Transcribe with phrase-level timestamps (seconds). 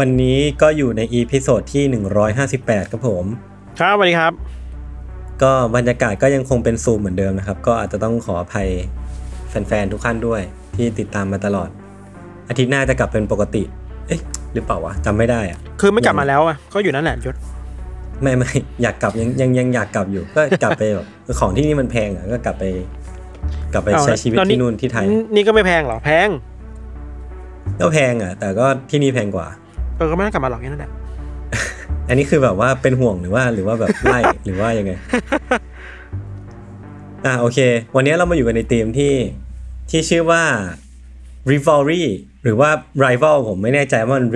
[0.00, 1.84] วันนี้ก็อยู่ใน episode ที่
[2.38, 3.24] 158 ครับผม
[3.80, 4.32] ครับสวัสดีครับ
[5.42, 8.68] ก็บรรยากาศก็ยังคงเป็นซูมเหมือนเดิมนะครับ ก็อาจจะต้องขออภัย
[9.48, 10.40] แฟนๆ ทุกท่านด้วย
[10.76, 11.68] ที่ติดตามมาตลอด
[12.48, 13.62] อาทิตย์หน้าจะกลับเป็นปกติ
[14.08, 14.20] เอ๊ะ
[14.54, 17.36] หรือเปล่าวะจำไม่ได้อะคือไม่กลับมาแล้วอะก็อยู่นั่นแหละยชญ์
[18.22, 18.50] ไม่ไม่
[18.82, 21.06] อยากกลับยังยังยังอยากกลับอยู่ ก็กลับไปแบบ
[21.40, 22.64] ของที่นี่มันแพงอะก็กลับไป
[23.72, 26.28] กลับไปเอาใช้ชีวิตแล้วที่นู่นที่ไทย นี่ก็ไม่แพงหรอแพง
[27.80, 30.92] ก็แพงอะ แต่ก็ที่นี่แพงกว่าเออก็ไม่ต้องกลับมาหรอกแค่นั่นแหละ
[32.08, 34.92] อันนี้คือแบบว่าเป็นห่วงหรือว่าหรือว่าแบบไล่หรือว่ายังไง
[37.26, 37.58] อะโอเค
[37.96, 39.14] วันนี้เรามาอยู่กันในธีมที่
[39.90, 40.42] ที่ชื่อว่า
[41.50, 42.04] rivalry
[42.42, 42.70] หรือว่า
[43.04, 44.26] rival ผมไม่แน่ใจว่ามัน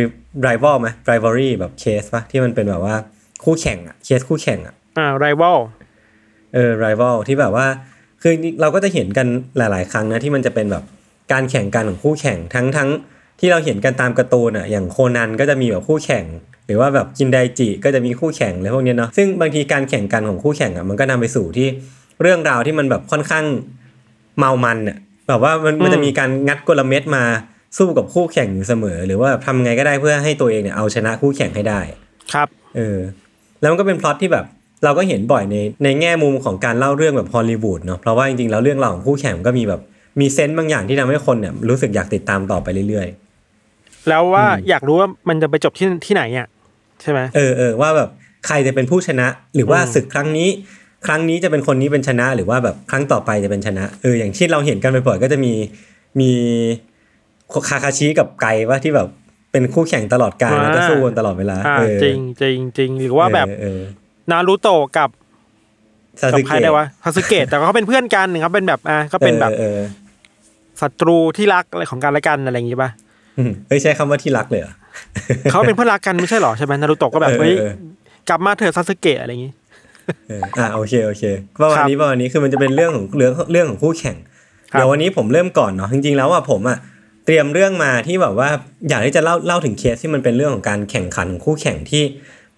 [0.47, 2.97] rival ไหม rivalry แบบเคสปะที่มันเป็นแบบว่า
[3.45, 5.59] คู่แข่งอะเคสคู่แข่งอะอ่าไรวอล
[6.55, 7.67] เออ rival ที่แบบว่า
[8.23, 10.85] คือเราก็จะเห็นกันหลาย ๆ ครั้งนะที่มันจะเป็นแบบ
[11.33, 12.89] การแข่งกันของคู่แข่งทั้งทั้ง
[13.41, 16.25] ที่เราเห็นกันตามการ์ตูนอะอย่างโคนันก็จะมีแบบคู่แข่ง
[16.67, 21.69] หรือว่าแบบจินไดจิก็จะมีคู่แข่งอะไรพวกเนี้ยเนาะซึ่งบางทีการแข่งกันของคู่แข่งอะมันก็นำไปสู่ที่
[22.23, 23.45] เรื่องราวที่มันแบบค่อนข้าง
[24.39, 24.97] เมามันอะ
[25.29, 27.25] แบบว่ามันมันจะมีการงัดกลเม็ดมา
[27.79, 31.81] สู้กับคู่แข่งอยู่เสมอ หรือว่าทำไงก็ได้เพื่อให้ตัวเองเนี่ยเอาชนะคู่แข่งให้ได้
[32.33, 32.99] ครับเออ
[33.61, 34.45] แล้วมันก็เป็นพล็อตที่แบบ
[34.85, 39.81] เราก็เห็นบ่อยในในแง่มุมของการเล่าเรื่องแบบฮอลลีวูดเนาะเพราะว่าจริงๆแล้วเรื่องราวของคู่แข่งมันก็มีแบบ
[40.21, 43.09] มีเซนต์บางอย่างที่ทำให้คนเนี่ยรู้สึกอยากติดตามต่อไปเรื่อย
[44.09, 46.47] แล้วว่าอยากรู้ว่ามันจะไปจบที่ที่ไหนอะ
[47.03, 48.09] ใช่ไหมๆเออเออว่าแบบ
[48.47, 50.49] ใครจะเป็นผู้ชนะ หรือว่าอืมศึกครั้งนี้
[51.07, 55.53] ครั้งนี้จะเป็นคนนี้เป็นชนะ หรือว่าแบบครั้งต่อไปจะเป็นชนะเอออย่างที่เราเห็นกันบ่อยๆก็จะมี
[56.21, 56.31] มี
[57.69, 59.09] คาคาชิกับไกว่าที่แบบ
[59.53, 63.81] เป็นคู่แข่งตลอดกาลแล้วก็สู้กันตลอดเวลาอ่าเออจริงจริงจริงหรือว่าแบบเออเออ
[64.31, 65.11] นารูโตะกับ
[66.21, 69.81] ซากัสึใครเกะได้วะซาสึเกะแต่เขาเป็นเพื่อนกันเขาเป็นแบบอ่าก็เป็นแบบออออ
[70.81, 73.06] ศัตรูที่รักอะไรของกันและกันอะไรอย่างงี้ป่ะอืม
[73.69, 74.75] เฮ้ยใช้คำว่าที่รักเลยเหรอ
[75.51, 77.73] เขาเป็นเพื่อนรักกันไม่ใช่หรอใช่ไหมนารูโตะก็แบบเออเฮ้ยเออ
[78.29, 79.53] กลับมาเถอะซาสึเกะอะไรอย่างงี้
[80.29, 81.23] เอออ่าโอเคโอเค
[81.61, 84.17] ประมาณครับนี้ประมาณนี้คือมันจะเป็นเรื่องของเรื่องเรื่องของคู่แข่ง
[84.73, 86.79] ครับเดี๋ยววันนี้ผมเริ่มก่อนเนาะจริงๆแล้วอะผมอะ
[87.27, 88.49] เตรียมเรื่องมาที่แบบว่า
[88.89, 92.03] อยากที่จะเล่าเล่าถึงเคสที่มันเป็นเรื่องของการแข่งขันของคู่แข่งที่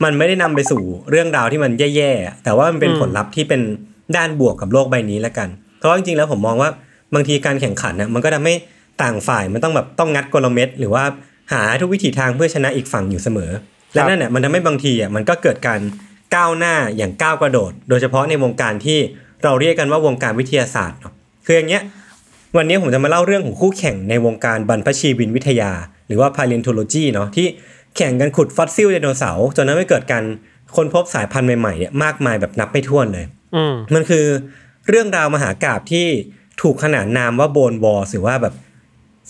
[0.04, 3.60] มันไม่ได้นำไปสู่เรื่องราวที่มันแย่ๆอะแต่ว่ามันเป็นผลลัพธ์ที่เป็น
[4.16, 6.70] ด้านบวกกับโลกใบนี้แล้วกัน เพราะว่าจริงๆแล้วผมมองว่า
[7.14, 8.54] บางทีการแข่งขันน่ะมันก็ทำให้
[9.02, 11.04] ต่างฝ่ายมันต้องแบบต้องงัดกลเม็ดหรือว่า
[11.52, 13.50] หาทุกวิถีทางเพื่อชนะอีกฝั่งอยู่เสมอ
[13.94, 15.80] และนั่นเนี่ยมันทำให้บางทีอะมันก็เกิดการ
[16.34, 18.98] ก้าวหน้าอย่างก้าวกระโดด โดยเฉพาะในวงการที่
[19.44, 21.12] เราเรียกกันว่าวงการวิทยาศาสตร์เนาะ
[21.46, 21.82] คืออย่างเงี้ย
[22.56, 25.72] วันนี้ผมจะมาเล่าเรื่องของคู่แข่งในวงการบรรพชีวินวิทยา
[26.06, 27.46] หรือว่า paleontology เนาะที่
[27.96, 30.24] แข่งกันขุดฟอสซิลไดโนเสาร์จนทำให้เกิดการ
[30.76, 33.26] ค้นพบสายพันธุ์ใหม่ๆเนี่ยมากมายแบบนับไม่ถ้วนเลย
[33.56, 34.26] อืมมันคือ
[34.88, 36.06] เรื่องราวมหากาพย์ที่
[36.62, 38.54] ถูกขนานนามว่า Bone War หรือว่าแบบ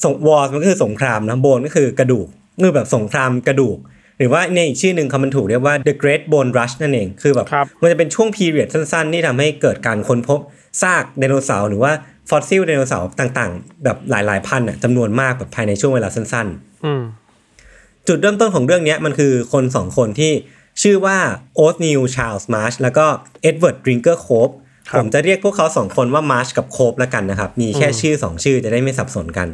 [0.05, 2.27] สง war มันก็คือสงครามนะ bone ก็คือกระดูก
[2.63, 3.79] คือแบบสงครามกระดูก
[4.19, 10.41] หรือว่าในอีกชื่อหนึ่งคำมันถูกเรียกว่า the great bone rush นั่นเองคือแบบครับมันจะเป็นช่วง period สั้นๆ ที่ทำให้เกิดการค้นพบ
[10.83, 11.93] ซากไดโนเสาร์หรือว่า
[12.31, 17.03] ฟอสซิลไดโนเสาร์ต่างๆ แบบหลายๆพันน่ะจำนวนมากแบบภายในช่วงเวลาสั้นๆอืม
[18.09, 20.33] จุดเริ่มต้นของเรื่องเนี้ยมันคือคนสองคนที่
[20.83, 21.19] ชื่อว่า
[21.57, 23.06] โอธเนียลชาร์ลส์มาร์ชแล้วก็
[23.43, 24.49] เอ็ดเวิร์ดดริงเกอร์โคบ
[24.89, 29.49] ครับผมจะเรียกพวกเขาสองคนว่ามาร์ชกับโคบแล้วกันนะครับ มีแค่ชื่อสองชื่อจะได้ไม่สับสนกัน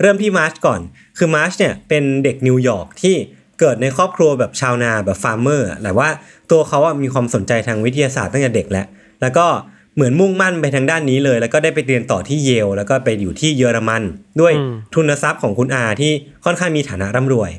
[0.00, 0.80] เริ่มที่มาร์ชก่อน
[1.18, 3.16] คือมาร์ชเนี่ยเป็นเด็กนิวยอร์กที่
[3.60, 6.08] เกิดในครอบครัวแบบชาวนาแบบ farmer แต่ว่า
[6.50, 8.86] ตัวเขาอะมีความสนใจทางวิทยาศาสตร์ตั้งแต่เด็กแล้ว
[9.22, 9.46] แล้วก็
[9.94, 14.02] เหมือนมุ่งมั่นไปทางด้านนี้เลย แล้วก็ได้ไปเรียนต่อที่เยล แล้วก็ไปอยู่ที่เยอรมัน
[14.40, 14.52] ด้วย
[14.94, 16.12] ทุนทรัพย์ของคุณอาที่
[16.44, 17.50] ค่อนข้างมีฐานะร่ำรวย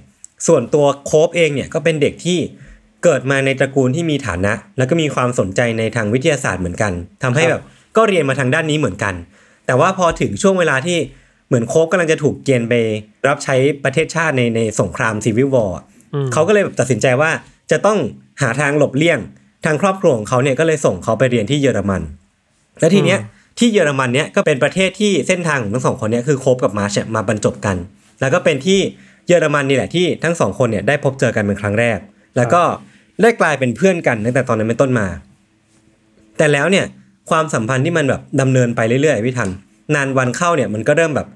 [0.47, 2.39] ส่วนตัวโคบเองเนี่ยก็เป็นเด็กที่
[3.03, 6.93] เกิดมาในตระกูลที่มีฐานะ แล้วก็มีความสนใจในทางวิทยาศาสตร์เหมือนกัน
[7.23, 7.61] ทำให้แบบ
[7.97, 9.13] ก็เรียนมาทางด้านนี้เหมือนกัน
[9.65, 10.97] แต่ว่าพอถึงช่วงเวลาที่
[11.47, 12.73] เหมือนโคบกำลังจะถูกเกณฑ์ไป
[13.27, 15.77] รับใช้ประเทศชาติในในสงครามซีวิววอร์
[16.13, 17.31] อืมเขาก็เลยแบบตัดสินใจว่า
[17.71, 17.97] จะต้อง
[18.41, 19.19] หาทางหลบเลี่ยง
[19.65, 22.01] ทางครอบครัวของเขาเนี่ยก็เลยส่งเขาไปเรียนที่เยอรมัน
[22.79, 23.19] แล้วทีเนี้ย
[23.59, 27.75] ที่เยอรมันเนี่ยก็เป็นประเทศที่เส้นทางของทั้งสองคนเนี่ยคือโคบกับมาร์ชเนี่ยมาบรรจบกัน
[28.21, 28.79] แล้วก็เป็นที่
[29.27, 31.97] เยอรมันนี่แหละที่ทั้งสองคนเนี่ยได้พบเจอกันเป็นครั้งแรก
[32.37, 32.61] แล้วก็
[33.21, 35.07] ได้กลายเป็นเพื่อนกันตั้งแต่ตอนนั้นเป็นต้นมา
[36.37, 36.85] แต่แล้วเนี่ย
[37.29, 39.49] ความสัมพันธ์ที่มันแบบดำเนินไปเรื่อยๆพี่ทัน
[39.95, 41.27] นานวันเข้าเนี่ยมันก็เริ่มแบบ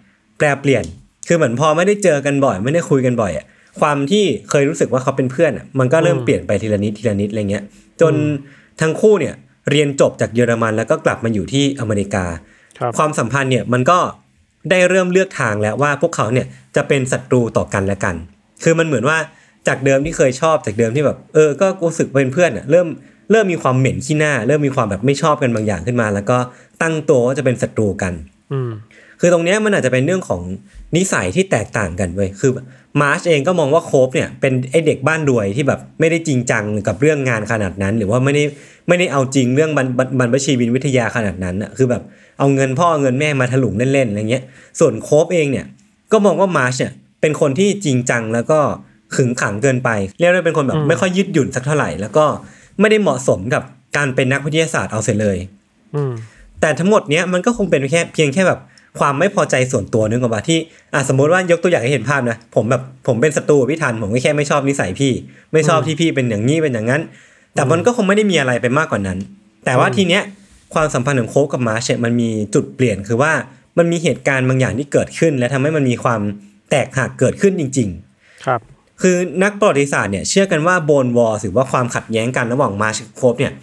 [0.42, 0.84] แปรเปลี่ยน
[1.28, 3.46] คือเหมือนพอไม่ได้เจอกันบ่อย ไม่ได้คุยกันบ่อยอะ
[3.80, 7.64] ความที่เคยรู้สึกว่าเขาเป็นเพื่อนอะมันก็เริ่มเปลี่ยนไปทีละนิดทีละนิดอะไรเงี้ย
[8.02, 8.14] จน
[8.82, 9.34] ทั้งคู่เนี่ย
[9.70, 12.26] เรียนจบจากเยอรมันแล้วก็กลับมาอยู่ที่อเมริกา
[12.80, 14.00] ครับความสัมพันธ์เนี่ยมันก็
[14.70, 18.16] ได้เริ่มเลือกทางแล้วว่าพวกเขาเนี่ยจะเป็นศัตรูต่อกันและกัน
[18.64, 19.18] คือมันเหมือนว่า
[19.68, 22.88] จากเดิมที่เคยชอบจากเดิมที่แบบ เออ ก็รู้สึกเป็นเพื่อนอะเริ่ม
[23.32, 26.38] เริ่มมีความเหม็นขี้หน้า เริ่มมีความแบบไม่ชอบกันบางอย่างขึ้นมา แล้วก็
[26.82, 28.14] ตั้งตัวว่าจะเป็นศัตรูกัน
[28.52, 28.72] อืม
[29.22, 30.42] คือตรงเนี้ยมันอาจจะเป็นเรื่องของ
[30.98, 32.52] นิสัยที่แตกต่างกันเว้ยคือ
[33.02, 38.44] มาร์ชเองก็มองว่าโคบเนี่ยเป็นไอเด็กบ้านรวยที่แบบไม่ได้จริงจังกับเรื่องงานขนาดนั้น หรือว่าไม่ได้
[38.88, 42.02] ไม่ได้เอาจริงเรื่องบรรบรรบรรพชีวินวิทยาขนาดนั้นอะคือแบบ
[42.40, 44.44] เอาเงินพ่อเอาเงินแม่มาถลุงเล่นๆอะไรเงี้ย
[44.80, 45.66] ส่วนโคบเองเนี่ย
[46.12, 48.60] ก็มองว่ามาร์ชเนี่ยเป็นคนที่จริงจังแล้วก็
[49.16, 49.90] ขึงขังเกินไป
[50.20, 52.26] เรียกได้เป็นคนแบบไม่ค่อยยืดหยุ่นสักเท่าไหร่ แล้วก็
[52.80, 53.64] ไม่ได้เหมาะสมกับ
[53.98, 55.38] การเป็นนักวิทยาศาสตร์เอาเสียเลย
[55.96, 56.14] อืม
[56.62, 58.60] แต่ทั้งหมดเนี้ยมันก็คงเป็นแค่เพียงแค่แบบ
[59.00, 60.60] ความไม่พอใจส่วนตัวนึกออกปะที่
[60.94, 65.14] อะสมมติว่ายกตัวอย่างให้เห็นภาพนะ ผมแบบผมเป็นศัตรูกับพี่ทันผมก็แค่ไม่ชอบนิสัยพี่
[65.54, 67.02] ไม่ชอบที่พี่เป็นอย่างนี้เป็นอย่างนั้น
[67.56, 69.18] แต่มันก็คงไม่ได้มีอะไรไปมากกว่านั้น
[69.66, 70.24] แต่ว่าทีเนี้ย
[70.74, 73.32] ความสัมพันธ์ของโค้กกับมาร์ชเนี่ยมันมีจุดเปลี่ยนคือว่า
[73.78, 76.22] มันมีเหตุการณ์บางอย่างที่เกิดขึ้น และทำให้มันมีความ
[76.70, 78.60] แตกหักเกิดขึ้นจริง ๆ ครับ
[79.02, 83.54] คือนักประวัติศาสตร์เนี่ยเชื่อกันว่า Bone War หรือว่าความขัดแย้งกันระหว่างมาร์ชกับโคบเนี่ย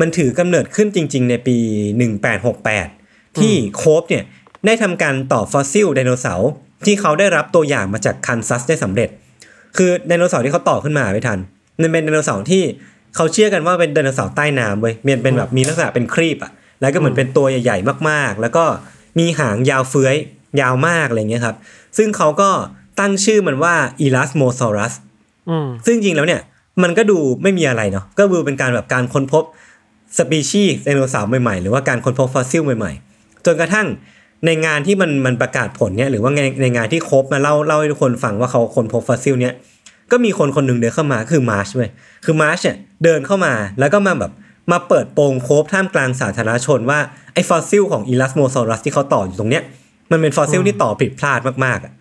[0.00, 1.56] มันถือกำเนิดขึ้นจริง ๆ ในปี
[2.22, 4.24] 1868 ที่โคบเนี่ย
[4.66, 6.50] ได้ทำการต่อฟอสซิลไดโนเสาร์
[6.86, 9.08] ที่เขาได้รับตัวอย่างมาจากคันซัสได้สำเร็จ
[9.76, 11.38] คือไดโนเสาร์ที่เขาต่อขึ้นมาไม่ทัน
[11.80, 12.62] มันเป็นไดโนเสาร์ที่
[13.16, 18.64] เขาเชื่อกันว่าเป็นไดโนเสาร์ใต้น้ำเว้ยมันเป็นแบบมีลักษณะเป็นครีบอะแล้วก็เหมือนเป็นตัวใหญ่ๆ มากๆ แล้วก็
[19.18, 20.16] มีหางยาวเฟื้อย
[20.60, 21.56] ยาวมากอะไรเงี้ยครับ
[21.98, 22.50] ซึ่งเขาก็
[23.00, 23.74] ตั้งชื่อมันว่า
[24.04, 24.94] Elasmosaurus
[25.48, 26.40] อืมซึ่งจริงๆแล้วเนี่ย
[26.82, 29.44] มันก็ดูไม่มีอะไรเนาะก็ดูเป็นการแบบการค้นพบ
[30.18, 33.86] สปีชีส์ไดโนเสาร์ใหม่ๆ หรือว่าการค้นพบฟอสซิลใหม่ๆ จนกระทั่ง
[34.46, 39.54] ในงานที่มันมันประกาศผลเนี่ยหรือว่าในในงานที่โคบมาเล่าเล่าให้ทุกคนฟังว่าเขาค้นพบฟอสซิลเนี่ย
[40.10, 41.90] ก็มีคนคนหนึ่งเดินเข้ามาคือมาร์ชเว้ย
[42.24, 44.32] คือมาร์ชเนี่ยเดินเข้ามาแล้วก็มาแบบ
[44.72, 46.98] มาเปิดโปงโคบท่ามกลางสาธารณชนว่า
[47.34, 49.62] ไอ้ฟอสซิลของ Elasmosaurus ที่เขาต่ออยู่ตรงเนี้ย
[50.10, 51.92] มันเป็นฟอสซิลที่ต่อผิดพลาดมากๆอะ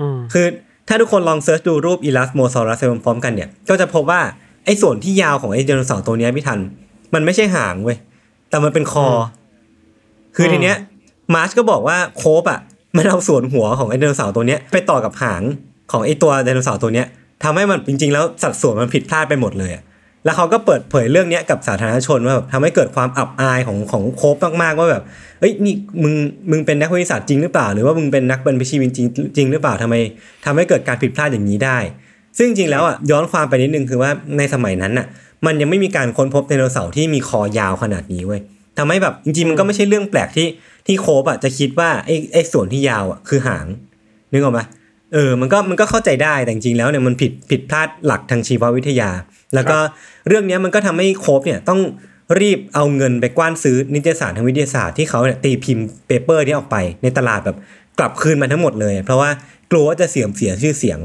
[0.00, 0.46] อืมคือ
[0.88, 4.20] ถ้าทุกคนลอง search ดูรูป Elasmosaurus ไปพร้อมๆกันเนี่ยก็จะพบว่า
[4.64, 6.58] ไอ้ส่วนที่ยาวของไอ้ไดโนเสาร์ตัวเนี้ยพี่ทัน
[7.14, 7.96] มันไม่ใช่หางเว้ย
[8.50, 9.14] แต่มันเป็นคออ
[10.36, 10.76] คือทีเนี้ย
[11.34, 12.60] มาร์ชก็บอกว่าโคบอะ
[12.96, 15.42] มันเอาส่วนหัวของไอ้ไดโนเสาร์ตัวเนี้ยไปต่อกับหาง
[15.92, 17.06] ของไอ้ตัวไดโนเสาร์ตัวเนี้ย
[17.44, 19.82] ทำให้มันจริง ๆ แล้วสัดส่วนมันผิดพลาดไปหมดเลยอะ
[20.24, 25.02] แล้วเขาก็เปิดเผยเรื่องนี้กับสาธารณชนว่าแบบทำให้เกิดความอับอายของของโคบมากๆว่าแบบ
[25.40, 26.14] เอ้ยนี่มึง
[26.50, 29.06] มึงเป็นนักวิทยาศาสตร์จริงหรือเปล่า หรือว่ามึงเป็นนักบรรพชีวินจริง
[29.36, 29.94] จริงหรือเปล่าทำไม
[30.44, 31.78] ทำให้เกิดการผิดพลาดอย่างนี้ได้
[32.38, 35.06] ซึ่งจริงแล้วอะย้อนความไปนิดนึงคือว่าในสมัยนั้นอะ
[35.46, 38.40] มันยังไม่มีการค้นพบไดโนเสาร์ที่มีคอยาวขนาดนี้เว้ย
[38.78, 40.46] ทำให้แบบจริงๆมันก็ไม่ใช่เรื่องแปลกที่
[40.86, 43.66] ที่โคบอะจะคิดว่าไอ้ไอ้ส่วนที่ยาวอะคือหาง
[44.32, 44.60] นึกออกไหม
[45.12, 49.10] เออ มันก็มันก็เข้าใจได้แต่จริงๆแล้วเนี่ยมันผิดผิดพลาดหลักทางชีววิทยา
[49.54, 49.78] แล้วก็
[50.28, 51.80] เรื่องเนี้ยมันก็ทำให้โคบเนี่ยต้อง
[52.40, 57.56] รีบเอาเงินไปกว้านซื้อนิตยสารทางวิทยาศาสตร์ที่เขาเนี่ยตีพิมพ์ paper นี้ออกไปในตลาดแบบ
[57.98, 59.30] กลับคืนมาทั้งหมดเลย เพราะว่า
[59.70, 60.98] กลัวว่าจะเสื่อมเสียชื่อเสียง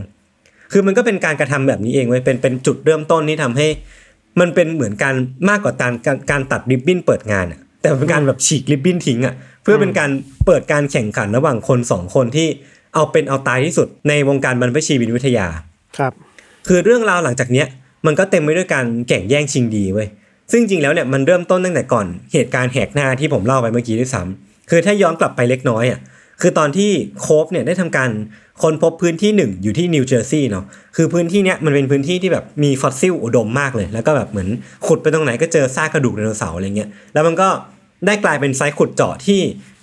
[0.71, 3.67] คือมันก็เป็นการกระทำแบบนี้เองเว้ยเป็นเป็นจุดเริ่มต้นที่ทำให้
[4.39, 5.15] มันเป็นเหมือนการ
[5.49, 10.09] มากกว่าการการการตัดริบบิ้นเปิดงานอะ แต่เป็นการแบบฉีกริบบิ้นทิ้งอะเพื่อเป็นการ
[10.45, 12.47] เปิดการแข่งขันระหว่างคนสองคนที่
[12.93, 15.47] เอาเป็นเอาตายที่สุดในวงการบรรพชีวินวิทยา
[15.97, 16.13] ครับ
[16.67, 17.67] คือเรื่องราวหลังจากเนี้ย
[18.05, 20.07] มันก็เต็มไปด้วยการแข่งแย่งชิงดีเว้ย
[20.51, 25.99] ซึ่งจริงแล้วเนี่ยมันเริ่มต้นตั้งแต่ก่อนเหตุการณ์แหกหน้าที่ผมเล่าไปเมื่อกี้ด้วยซ้ำคือถ้าย้อนกลับไปเล็กน้อยอะ
[26.41, 26.89] คือตอนที่
[27.21, 28.09] โคบเนี่ยได้ทำการ
[28.61, 30.65] ค้นพบพื้นที่หนึ่งอยู่ที่นิวเจอร์ซีย์เนาะ
[30.95, 34.49] คือพื้นที่เนี้ยมันเป็นพื้นที่ที่แบบมีฟอสซิลอุดมมากเลย แล้วก็แบบเหมือน
[34.87, 37.49] ขุดไปตรงไหนก็เจอซากกระดูกไดโนเสาร์อะไรเงี้ยแล้วมันก็
[38.05, 39.41] ได้กลายเป็นไซต์ขุดเจาะที่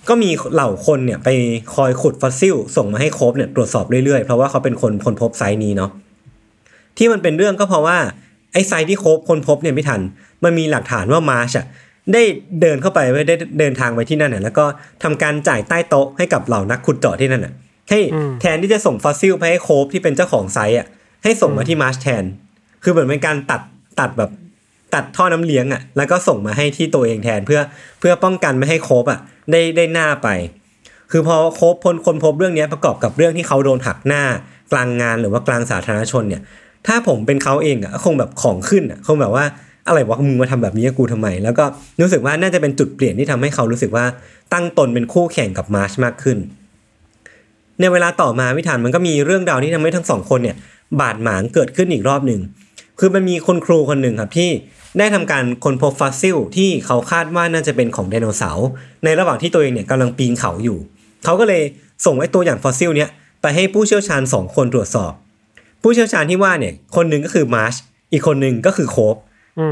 [0.09, 1.29] ก็มีเหล่าคนเนี่ยไป
[1.75, 5.91] คอยขุดฟอสซิล ส่งมาให้โคบเนี่ยตรวจสอบเรื่อยๆ เพราะว่าเขาเป็นคนค้นพบไซต์นี้เนาะ
[6.97, 7.97] ที่มันเป็นเรื่องก็เพราะว่า
[8.53, 10.01] ไอ้ไซต์ที่โคบค้นพบเนี่ยพี่ทัน
[10.43, 11.65] มันมีหลักฐานว่ามาร์ชอะ
[12.13, 12.23] ได้
[12.61, 14.65] เดินเข้าไปเว้ยได้เดินทางไปที่นั่นน่ะแล้วก็
[15.03, 17.53] ทำการจ่ายใต้โต๊ะให้กับเหล่านักขุดเจาะที่นั่นน่ะ
[17.89, 20.87] ให้อืมแทนที่จะส่งฟอสซิลไปให้โคบที่เป็นเจ้าของไซต์อะ
[21.23, 22.23] ให้ส่งมาที่มาร์ชแทน
[22.83, 23.61] คือเหมือนเป็นการตัด
[23.99, 24.31] ตัดแบบ
[24.95, 27.61] ตัดท่อน้ำเลี้ยงอะแล้วก็ส่งมาให้ที่ตัวเองแทนเพื่อ
[27.99, 29.19] เพื่อป้องกันไม่ให้โคบอะ
[29.51, 30.27] ได้ได้หน้าไป
[31.11, 34.23] คือพอโคบค้นพบเรื่องนี้ประกอบกับเรื่องที่เขาโดนหักหน้า
[34.71, 36.41] กลางงานหรือว่ากลางสาธารณชนเนี่ย
[36.87, 39.45] ถ้าผมเป็นเขาเองอะคงแบบของขึ้นอะคงแบบว่า
[39.87, 41.65] อะไรวะมึงมาทำแบบนี้กับกูทำไม แล้วก็
[42.01, 44.05] รู้สึกว่าน่าจะเป็นจุดเปลี่ยนที่ทำให้เขารู้สึกว่า
[44.53, 46.37] ตั้งตนเป็นคู่แข่งกับมาร์ชมากขึ้น
[47.79, 50.55] ในเวลาต่อมาพี่ทันมันก็มีเรื่องราวที่ทำให้ทั้งสองคนเนี่ย
[50.99, 52.39] บาดหมางเกิดขึ้นอีกรอบหนึ่ง
[52.99, 54.49] คือมันมีคนครูคนหนึ่งครับที่
[54.97, 58.67] ได้ทำการค้นพบฟอสซิลที่เขาคาดว่าน่าจะเป็นของไดโนเสาร์
[59.03, 60.77] ในระหว่างที่ตัวเองเนี่ยกำลังปีนเขาอยู่
[61.25, 61.63] เขาก็เลย
[62.05, 63.09] ส่งไอ้ตัวอย่างฟอสซิลเนี้ย
[63.41, 65.11] ไปให้ผู้เชี่ยวชาญสองคนตรวจสอบ
[65.81, 67.73] ผู้เชี่ยวชาญที่ว่าเนี่ยคนหนึ่งก็คือมาร์ช
[68.11, 69.15] อีกคนหนึ่งก็คือโคบ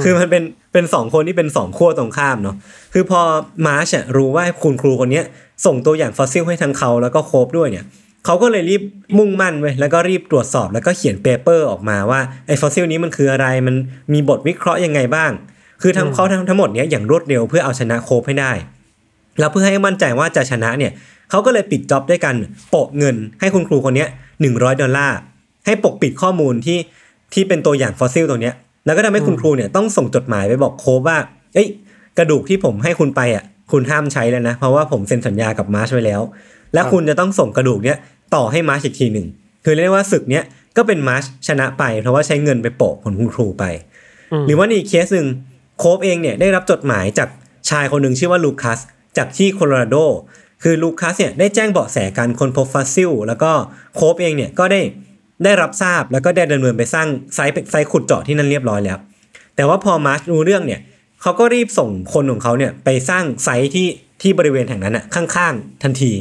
[0.04, 2.56] คือมันเป็นเป็นสองคนที่เป็นสองขั้วตรงข้ามเนาะ
[2.94, 3.22] คือพอ
[3.68, 5.26] มาร์ชอะรู้ว่าคุณครูคนเนี้ย
[5.66, 7.86] ส่งตัวอย่างฟอสซิลให้ทั้งเขาแล้วก็โคบด้วยเนี่ย
[8.26, 8.84] เขาก็เลยรีบ
[9.18, 13.76] มุ่งมั่นเว้ยแล้วก็รีบตรวจสอบแล้วก็เขียน paper ออกมาว่าไอ้ฟอสซิลนี้มันคืออะไรมัน
[14.14, 15.32] มีบทวิเคราะห์ยังไงบ้าง
[15.82, 18.52] คือทำเขาทั้งทั้งหมดเนี้ยอย่างรวดเร็วเพื่อเอาชนะโคบให้ได้
[19.40, 20.92] แล้วเพื่อให้มั่นใจว่าจะชนะเนี่ย
[21.30, 22.36] เขาก็เลยปิด job ด้วยการ
[22.70, 24.10] โปะเงินให้คุณครูคนเนี้ย
[24.42, 25.18] หนึ่งร้อยดอลลาร์
[25.66, 26.80] ให้ปกปิดข้อมูลที่
[27.34, 31.18] ที่เป็นตัวอย่างฟอสซิลตัวเนี้ย แล้วก็ทำให้คุณครูเนี่ยต้องส่งจดหมายไปบอกโคบว่า
[31.54, 31.68] เอ้ย
[32.18, 36.22] กระดูกที่ผมให้คุณไปอะคุณห้ามใช้แล้วนะ เพราะว่าผมเซ็นสัญญากับมาร์ชไว้แล้ว
[36.74, 37.98] และคุณจะต้องส่งกระดูกเนี้ย
[38.36, 39.28] ต่อให้มาร์ชอีกทีหนึ่ง
[39.64, 40.44] คือเรียกได้ว่าศึกเนี้ย
[40.78, 43.64] ก็เป็นมาร์ชชนะไปเพราะว่าใช้เงินไปโปะผลคุณครูไป
[44.48, 45.28] หรือว่าในอีกเคสหนึ่ง
[45.80, 47.30] โคบเองเนี่ยได้รับจดหมายจาก
[47.70, 48.80] ชายคนหนึ่งชื่อว่าลูคัส
[49.18, 49.96] จากที่โคโลราโด
[50.64, 53.52] คือลูคัสเนี่ยได้แจ้งเบาะแสการค้นพบฟอสซิล แล้วก็
[53.96, 54.82] โคบเองเนี่ยก็ได้
[55.44, 58.98] ได้รับทราบแล้วก็ได้ดำเนินไปสร้างไซต์ไซต์ขุดเจาะที่นั่นเรียบร้อยแล้ว
[59.56, 60.82] แต่ว่าพอมาร์ชรู้เรื่องเนี่ย
[61.22, 63.88] เขาก็รีบส่งคนของเขาเนี่ยไปสร้างไซต์ที่
[64.22, 66.12] ที่บริเวณแห่งนั้นอะข้างๆทันที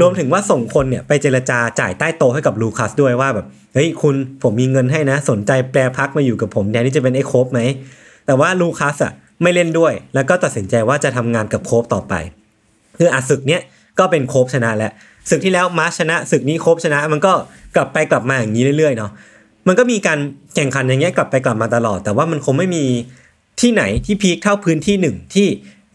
[0.00, 7.60] รวมถึงว่าส่งคนเนี่ยไปเจรจาจ่ายใต้โต๊ะให้กับลูคัสด้วยว่าแบบเฮ้ยคุณผมมีเงินให้นะ สนใจแปลพักมาอยู่กับผมแทนที่จะเป็นไอ้โคบไหม
[8.26, 9.12] แต่ว่าลูคัสอะ
[9.42, 12.14] ไม่เล่นด้วย แล้วก็ตัดสินใจว่าจะทำงานกับโคบต่อไป
[12.98, 13.60] คืออาศึกเนี้ย
[13.98, 14.92] ก็เป็นโคบชนะแล้ว
[15.30, 17.32] ศึกที่แล้วมาร์ชชนะศึกนี้โคบชนะ มันก็
[17.76, 19.10] กลับไปกลับมาอย่างนี้เรื่อยๆเนาะ
[19.66, 20.18] มันก็มีการ
[20.54, 22.84] แข่งขันอย่างเงี้ยกลับไปกลับมาตลอด แต่ว่ามันคงไม่มี
[23.60, 25.46] ที่ไหนที่ peak เท่าพื้นที่หนึ่งที่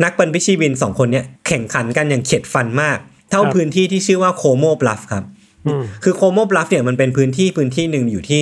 [0.03, 2.98] นักบรรพชีวินสองคนเนี้ยแข่งขันกันอย่างเข็ดฟันมาก
[3.31, 5.23] เท่าครับพื้นที่ที่ชื่อว่าโคโมบลัฟครับ
[5.67, 8.41] อืมคือโคโมบลัฟเนี่ยมันเป็นพื้นที่พื้นที่หนึ่งอยู่ที่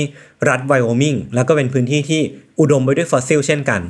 [0.49, 2.21] รัฐไวโอมิงแล้วก็เป็นพื้นที่ที่
[2.59, 3.81] อุดมไปด้วยฟอสซิลเช่นกัน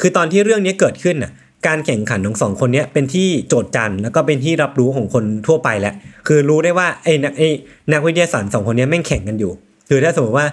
[0.00, 1.32] คือตอนที่เรื่องนี้เกิดขึ้นน่ะ
[1.66, 5.94] การแข่งขันของสองคนเนี้ยเป็นที่โจทย์จันทร์แล้วก็เป็นที่รับรู้ของคนทั่วไปแล้ว
[6.26, 7.48] คือรู้ได้ว่าไอ้นักไอ้
[7.92, 9.52] นักวิทยาศาสตร์สองคนเนี้ยแม่งแข่งกันอยู่
[9.88, 10.46] คือถ้าสมมติว่า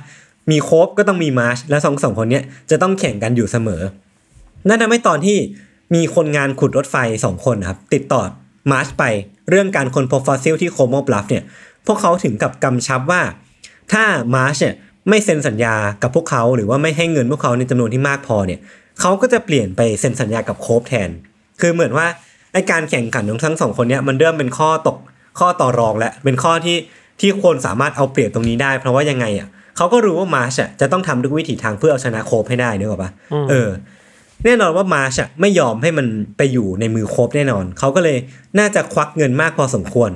[0.52, 3.82] มีโคบก็ต้องมีมาร์ชแล้วสองสองคนเนี้ยจะต้องแข่งกันอยู่เสมอ
[4.68, 5.38] นั่นทำให้ตอนที่
[5.96, 8.22] มีคนงานขุดรถไฟสองคนนะครับติดต่อ
[8.72, 9.04] มาร์ชไป
[9.50, 11.44] เรื่องการค้นพบฟอสซิลที่โคโมบลัฟเนี่ย
[11.88, 13.22] พวกเขาถึงกับกำชับว่า
[13.92, 14.04] ถ้า
[14.36, 14.76] มาร์ชเนี่ย
[15.10, 18.60] ไม่เซ็นสัญญากับพวกเขาหรือว่าไม่ให้เงินพวกเขาในจำนวนที่มากพอเนี่ย
[19.02, 21.10] เขาก็จะเปลี่ยนไปเซ็นสัญญากับโคบแทน
[21.62, 22.08] คือเหมือนว่า
[22.54, 24.98] ไอการแข่งขันของทั้งสองคนเนี่ยมันเริ่มเป็นข้อตก
[25.40, 26.78] ข้อต่อรองและเป็นข้อที่
[27.20, 33.12] ที่คนสามารถเอาเปรียบตรงนี้ได้ เพราะว่ายังไงอะเขาก็รู้ว่ามาร์ชอะจะต้องทำทุกวิถีทางเพื่อเอาชนะโคบให้ได้นึกออกปะ
[33.50, 33.70] เออ
[34.46, 36.08] แน่นอนว่ามาร์ชอะไม่ยอมให้มัน
[36.38, 38.18] ไปอยู่ในมือโคบแน่นอน เขาก็เลย
[38.60, 40.12] น่าจะควักเงินมากพอสมควร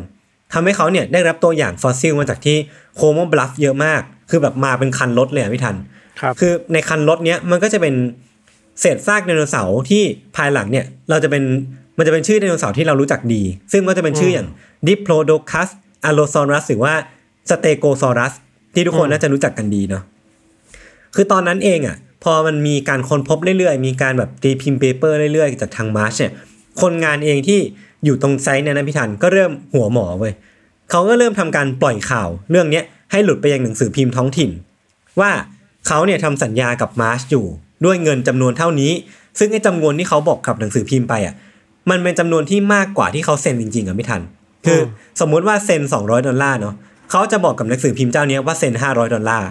[0.53, 2.57] ทำให้เขาเนี่ยได้รับตัวอย่างฟอสซิลมาจากที่
[2.95, 5.75] โคโมบลัฟเยอะมาก คือแบบมาเป็นคันรถเลยอะพี่ทัน
[6.19, 7.93] ครับคือในคันรถเนี้ยมันก็จะเป็น
[8.81, 10.03] เศษซากไดโนเสาร์ที่
[10.35, 11.43] ภายหลังเนี่ยเราจะเป็น
[11.97, 14.47] มันจะเป็นชื่อไดโนเสาร์ที่เรารู้จักดี ซึ่งก็จะเป็นชื่ออย่าง
[14.87, 15.69] Diplodocus
[16.09, 16.93] Allosaurus หรือว่า
[17.49, 18.33] Stegosaurus
[18.73, 20.03] ที่ทุกคนน่าจะรู้จักกันดีเนาะ
[21.15, 26.33] คือตอนนั้นเองอะ พอมันมีการค้นพบเรื่อยๆ มีการแบบตีพิมพ์ paper เรื่อยๆ จากทางมาร์ชเนี่ย
[26.81, 27.59] คนงานเองที่
[28.05, 30.33] อยู่ตรงไซต์เนี่ยนะพี่ทันก็เริ่มหัวหมอเว้ย
[30.91, 34.49] เขาก็เริ่มทำการปล่อยข่าวเรื่องเนี้ยให้หลุดไปยังหนังสือพิมพ์ท้องถิ่น
[35.19, 35.31] ว่า
[35.87, 37.45] เขาเนี่ยทำสัญญากับมาร์ชอยู่
[37.85, 38.91] ด้วยเงินจำนวนเท่านี้
[39.39, 41.35] ซึ่งไอ้จำนวนที่เขาบอกกับหนังสือพิมพ์ไปอะ
[41.89, 44.21] มันเป็นจำนวนที่มากกว่าที่เขาเซ็นจริงๆอะพี่ทัน
[44.65, 44.83] คือ
[45.21, 46.75] สมมุติว่าเซ็น 200 ดอลลาร์เนาะ
[47.11, 49.49] เขาจะบอกกับหนังสือพิมพ์เจ้าเนี้ยว่าเซ็น 500 ดอลลาร์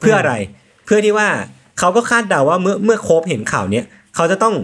[0.00, 0.34] เพื่ออะไร
[0.84, 1.28] เพื่อที่ว่า
[1.78, 4.54] เขาก็คาดเดาว่าเมื่อเมื่อโคบเห็นข่าวเนี้ยเขาจะต้อง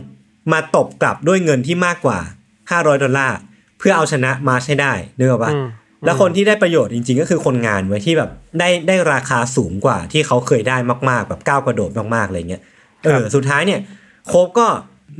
[0.53, 2.19] มาตบกลับด้วยเงินที่มากกว่า
[2.61, 3.37] 500 ดอลลาร์
[3.79, 5.67] เพื่อเอาชนะมาร์ชให้ได้นึกออกปะอืม
[6.05, 10.77] แล้วคนที่ได้ประโยชน์จริง ๆ ก็คือคนงานไว้ที่แบบได้ได้ราคาสูงกว่าที่เขาเคยได้
[11.11, 12.63] มากๆแบบก้าวกระโดดมากๆอะไรเงี้ย
[13.05, 13.81] เออสุดท้ายเนี่ย
[14.29, 14.67] โคบก็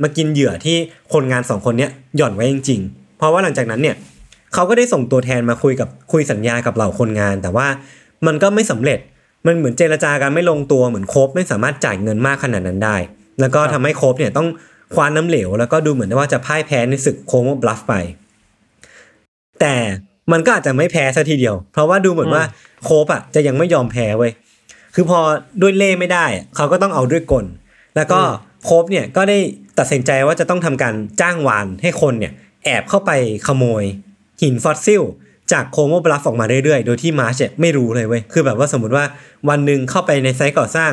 [0.03, 0.77] มากินเหยื่อที่
[1.13, 3.95] คนงานสองคนเนี้ยหย่อนไว้จริง ๆ เพราะว่าหลังจากนั้นเนี่ย
[4.53, 7.67] เขาก็ได้ส่งตัวแทนมาคุยกับคุยสัญญากับเหล่าคนงาน แต่ว่า
[8.27, 8.99] มันก็ไม่สำเร็จ
[9.45, 12.97] มันเหมือนเจรจากันไม่ลงตัวเหมือนโคบไม่สามารถจ่ายเงินมากขนาดนั้นได้
[13.39, 14.47] แล้วก็ทำให้โคบเนี่ยต้อง
[14.93, 17.93] คว้านน้ำเหลว แล้วก็ดูเหมือนว่าจะพ่ายแพ้ในศึกโคโมบลัฟไป
[19.61, 19.75] แต่
[20.31, 22.43] มันก็อาจจะไม่แพ้ซะทีเดียว เพราะว่าดูเหมือนว่า
[22.83, 24.31] โคบอะจะยังไม่ยอมแพ้เว้ย
[24.93, 25.19] คือพอ
[25.61, 27.45] ด้วยเล่ไม่ได้อะเขาก็ต้องเอาด้วยกล
[27.95, 28.19] แล้วก็
[28.63, 29.37] โคบเนี่ยก็ได้
[29.79, 32.33] ตัดสินใจว่าจะต้องทำการจ้างวานให้คนเนี่ย
[32.65, 33.11] แอบเข้าไป
[33.47, 33.83] ขโมย
[34.41, 35.03] หินฟอสซิล
[35.51, 39.05] จากโคโมบลัฟออกมาเรื่อยๆ โดยที่มาร์ชเนี่ยไม่รู้เลยเว้ย คือแบบว่าสมมติว่า
[39.49, 40.91] วันหนึ่งเข้าไปในไซต์ก่อสร้าง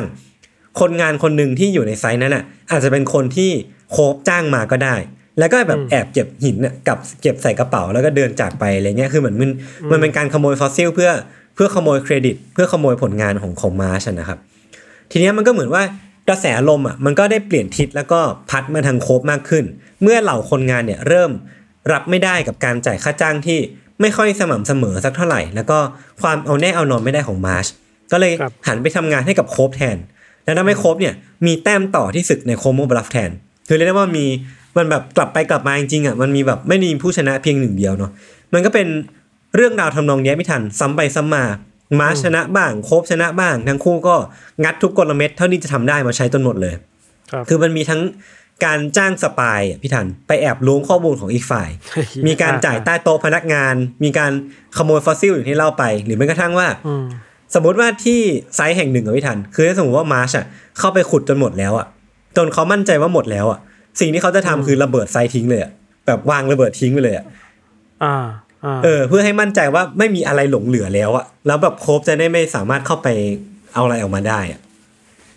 [0.79, 3.51] คนงานคนหนึ่งที่อยู่ในไซต์นั้นอะ อาจจะเป็นคนที่
[3.91, 4.95] โคบจ้างมาก็ได้
[5.39, 9.51] แล้วก็แบบแอบเก็บหินน่ะกับเก็บใส่กระเป๋าแล้วก็เดินจากไปอะไรเงี้ย คือเหมือนมัน
[9.91, 11.11] มันเป็นการขโมยฟอสซิลเพื่อ
[11.55, 14.39] เพื่อขโมยเครดิต เพื่อขโมยผลงานของของมาร์ชอะนะครับ
[15.11, 15.83] ทีเนี้ยมันก็เหมือนว่า
[16.29, 18.19] กระแสลมอะมันก็ได้เปลี่ยนทิศแล้วก็
[18.49, 19.65] พัดมาทางโคบมากขึ้น
[20.01, 21.31] เมื่อเหล่าคนงานเนี่ยเริ่ม
[21.91, 23.59] รับไม่ได้กับการจ่ายค่าจ้างที่
[24.01, 25.77] ไม่ค่อยสม่ำเสมอสักเท่าไหร่ แล้วก็
[26.21, 27.65] ความเอาแน่เอานอนไม่ได้ของมาร์ช
[28.11, 29.97] ก็เลยครับหันไปทำงานให้กับโคบแทน
[30.43, 31.13] แล้วทำให้โคบเนี่ย
[31.45, 33.31] มีแต้มต่อที่ศึกใน Como Bluff แทน
[33.67, 34.25] คือเรียกได้ว่ามี
[34.77, 38.11] มันแบบกลับไปกลับมาจริงๆอะมันมีแบบไม่ได้มีผู้ชนะเพียงหนึ่งเดียวเนาะ
[38.53, 38.87] มันก็เป็น
[39.55, 41.43] เรื่องราวทำนองเนี้ยพี่ทันซ้ำไปซ้ำมา
[41.99, 44.15] มาร์ชชนะบ้างโคบชนะบ้าง ทั้งคู่ก็
[44.63, 46.73] งัดทุกกลเม็ดเท่าที่จะทำได้มาใช้จนหมดเลย
[47.31, 48.01] ครับคือมันมีทั้ง
[48.65, 51.69] การจ้าง spy อะพี่ทันไปแอบล้วงข้อมูลของอีกฝ่าย
[52.27, 54.31] มีการจ่ายใต้โต๊ะพนักงาน มีการ
[54.77, 57.05] ขโมยฟอสซิลอย่างที่เล่าไป หรือแม้กระทั่งว่าอืม
[57.55, 58.19] สมมติว่าที่
[58.55, 60.45] site แห่งหนึ่งอะพี่ทัน คือถ้าสมมติว่ามาร์ชอะ
[60.79, 61.87] เข้าไปขุดจนหมดแล้วอะ
[62.37, 63.59] จนเขามั่นใจว่าหมดแล้วอะ
[63.99, 65.71] สิ่งที่เขาจะทำคือระเบิด site ทิ้งเลยอะ
[66.07, 67.25] แบบวางระเบิดทิ้งไปเลยอะ
[68.03, 68.15] อ่า
[68.65, 73.07] อ่าเออ เพื่อให้มั่นใจว่าไม่มีอะไรหลงเหลือแล้วอะแล้วแบบโคบจะได้ไม่สามารถเข้าไป
[73.73, 74.59] เอาอะไรออกมาได้อะ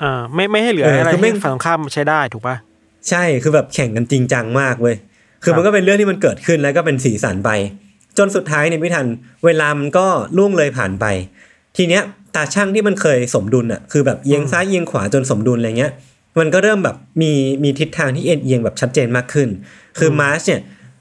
[0.02, 2.56] อ่าไม่ไม่ให้เหลือเอออะไรคือไม่ให้ฝั่งตรงข้ามใช้ได้ถูกปะ
[3.10, 4.96] ใช่คือแบบแข่งกันจริงจังมากเว้ย
[5.42, 7.50] คือมันก็เป็นเรื่องที่มันเกิดขึ้นแล้วก็เป็นสีสันไป
[8.18, 9.06] จนสุดท้ายเนี่ยพี่ทัน
[9.44, 11.04] เวลามันก็ล่วงเลยผ่านไป
[11.76, 12.02] ทีเนี้ย
[12.34, 15.92] ตาช่างที่มันเคยสมดุลอะคือแบบเอียงซ้ายเอียงขวาจนสมดุลอะไรเงี้ย
[16.38, 17.32] มันก็เริ่มแบบมี
[17.62, 19.48] มีทิศทางที่เอ็นเอียงแบบชัดเจนมากขึ้น
[19.98, 20.60] คือมาร์ชเนี่ย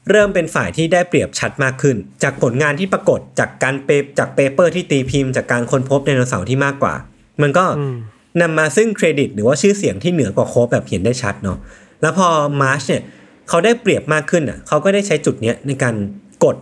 [0.10, 6.94] เริ่มเป็นฝ่ายที่ได้เปรียบชัดมากขึ้น จากผลงานที่ปรากฏจากการเปจาก paper ที่ตีพิมพ์จากการค้นพบไดโนเสาร์ที่มากกว่า
[7.42, 7.96] มันก็อืม
[8.42, 11.58] นำมาซึ่งเครดิต หรือว่าชื่อเสียงที่เหนือกว่าโคบแบบเห็นได้ชัดเนาะ
[12.06, 12.30] แล้วพอ
[12.62, 13.04] มาร์ชเนี่ย
[13.50, 15.96] เขาได้เปรียบมากขึ้นอะเขาก็ได้ใช้จุดเนี้ยในการ
[16.44, 16.56] กด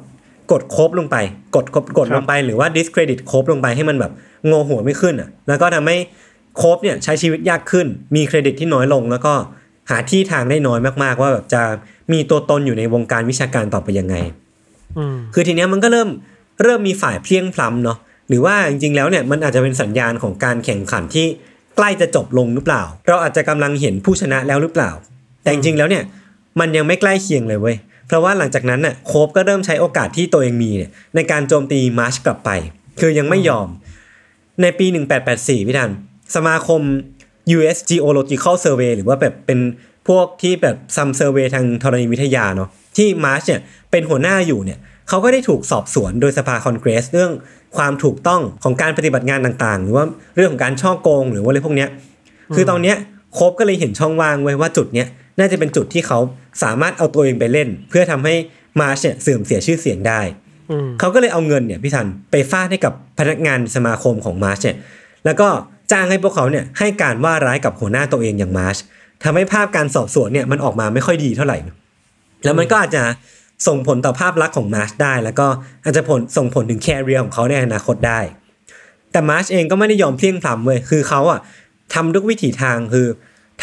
[0.52, 1.18] กดโคบลงไป
[1.56, 4.12] กดกดกดครับลงไปหรือว่า discredit โคบลงไปให้มันแบบ
[4.50, 5.98] งอหัวไม่ขึ้นอะแล้วก็ทำให้
[6.58, 9.34] โคบเนี่ยใช้ชีวิตยากขึ้น มีเครดิตที่น้อยลงแล้วก็
[9.90, 11.62] หาที่ทางได้น้อยมากๆ ว่าแบบจะ
[12.12, 14.16] มีตัวตนอยู่ในวงการวิชาการต่อไปยังไง
[14.98, 16.10] อืมคือทีเนี้ยมันก็เริ่ม
[16.64, 21.28] เริ่มมีฝ่ายเพลียงพล้ำเนาะหรือว่าจริงๆแล้วเนี่ยมันอาจจะเป็นสัญญาณของการแข่งขันที่
[21.76, 24.92] ใกล้จะจบลงหรือเปล่า เราอาจจะกำลังเห็นผู้ชนะแล้วหรือเปล่า
[25.44, 26.04] แต่จริงๆแล้วเนี่ย
[26.60, 27.76] มันยังไม่ใกล้เคียงเลยเว้ย
[28.08, 32.50] เพราะว่าหลังจากนั้นน่ะโคบก็เริ่มใช้โอกาสที่ตัวเองมีเนี่ยในการโจมตีมาร์ชกลับไป
[33.00, 33.68] คือยังไม่ยอม
[34.62, 34.86] ในปี
[35.28, 35.92] 1884 พี่ทัน
[36.36, 36.82] สมาคม
[37.58, 39.60] US Geological Survey หรือว่าแบบเป็น
[40.08, 44.80] พวกที่แบบทำ survey ทางธรณีวิทยาเนาะที่มาร์ชเนี่ยเป็นหัวหน้าอยู่เนี่ย
[45.10, 47.32] เขาก็ได้ถูกสอบสวนโดยสภาคอนเกรส เรื่อง
[47.78, 51.90] ความถูกต้องของการปฏิบัติงานต่างๆ หรือว่าเรื่องของการฉ้อโกงหรือว่าอะไรพวกเนี้ย
[52.56, 52.96] คือตอนเนี้ย
[53.34, 55.08] โคบก็เลยเห็นช่องว่างเว้ยว่าจุดเนี้ย
[55.40, 56.20] น่าจะเป็นจุดที่เขา
[56.64, 58.36] สามารถเอาตัวเองไปเล่น เพื่อทำให้
[58.82, 60.22] มาร์ชเนี่ยเสื่อมเสียชื่อเสียงได้
[60.72, 64.78] อืมเขาก็เลยเอาเงินเนี่ยพี่ทันไปฟาดให้กับพนักงานสมาคมของมาร์ชเนี่ย
[65.26, 65.48] แล้วก็
[65.92, 68.78] จ้างให้พวกเขาเนี่ยให้การว่าร้ายกับหัวหน้าตัวเองอย่างมาร์ช
[69.24, 71.58] ทำให้ภาพการสอบสวนเนี่ยมันออกมาไม่ค่อยดีเท่าไหร่
[72.44, 73.04] แล้วมันก็อาจจะ
[73.68, 75.48] ส่งผลต่อภาพลักษณ์ของมาร์ชได้ แล้วก็
[75.84, 78.20] อาจจะผลส่งผลถึง career ของเขาในอนาคตได้
[79.12, 81.40] แต่มาร์ชเองก็ไม่ได้ยอมเพลี่ยงพล้ำเว้ยคือเขาอะ
[81.94, 83.08] ทำทุกวิถีทางคือ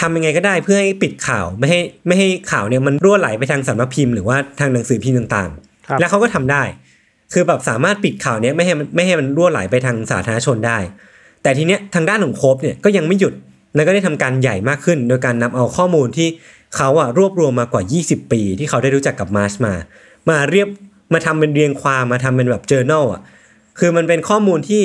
[0.01, 5.51] ทำยังไงก็ได้เพื่อให้ปิดข่าวไม่ให้ไม่ให้ข่าวเนี่ยมันรั่วไหลไปทางสำนักพิมพ์หรือว่าทางหนังสือพิมพ์ต่าง
[5.89, 6.63] ครับๆแล้วเขาก็ทำได้
[7.33, 10.79] คือแบบสามารถปิดข่าวเนี้ยไม่ให้มันไม่ให้มันรั่วไหลไปทางสาธารณชนได้
[11.43, 13.35] แต่ทีเนี้ยทางด้านของโคบเนี่ยก็ยังไม่หยุด
[13.75, 16.29] แล้วก็ได้ทำการใหญ่มากขึ้น โดยการนำเอาข้อมูลที่
[16.77, 19.75] เขาอะรวบรวมมากว่า 20 ปี ที่เขาได้รู้จักกับมาร์ชมา
[20.31, 20.69] มาเรียบ
[21.13, 23.23] มาทำเป็นเรียงความมาทำเป็นแบบ journal อะ
[23.79, 24.83] คือมันเป็นข้อมูลที่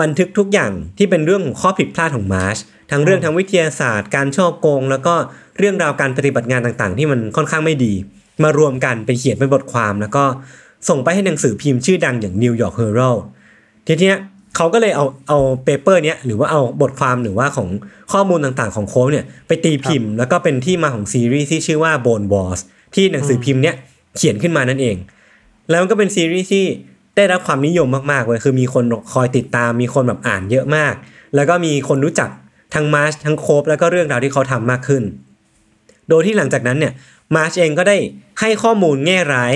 [0.00, 2.58] บันทึกทุกอย่างที่เป็นเรื่องของข้อผิดพลาดของมาร์ช
[2.90, 5.14] ทั้งเรื่องทางวิทยาศาสตร์ การช่อโกง แล้วก็
[5.58, 7.92] เรื่องราวการปฏิบัติงานต่างๆ ที่มันค่อนข้างไม่ดี
[8.42, 10.24] มารวมกันเป็นเขียนเป็นบทความแล้วก็
[10.88, 13.20] ส่งไปให้หนังสือพิมพ์ชื่อดังอย่าง New York Herald
[13.86, 14.18] ทีเนี้ย
[14.56, 17.68] เขาก็เลยเอาเอา paper เนี้ยหรือว่าเอาบทความหรือว่าของ
[18.12, 22.60] ข้อมูลต่างๆของโคบเนี่ยไปตีพิมพ์ แล้วก็เป็นที่มาของซีรีส์ที่ชื่อว่า Bone Wars
[22.94, 23.76] ที่หนังสือพิมพ์เนี้ย
[24.16, 24.96] เขียนขึ้นมานั่นเอง
[25.70, 26.64] แล้วมันก็เป็นซีรีส์ที่
[27.16, 30.94] ได้รับความนิยมมากๆเลยคือมีคนคอยติดตามมีคนแบบอ่านเยอะมาก
[31.34, 32.30] แล้วก็มีคนรู้จัก
[32.74, 35.02] ทั้งมาร์ชทั้งโคบแล้วก็เรื่องราวที่เขาทำมากขึ้น
[36.08, 36.92] โดยที่หลังจากนั้นเนี่ย
[37.36, 37.96] มาร์ชเองก็ได้
[38.40, 39.52] ให้ข้อมูลแง่ร้าย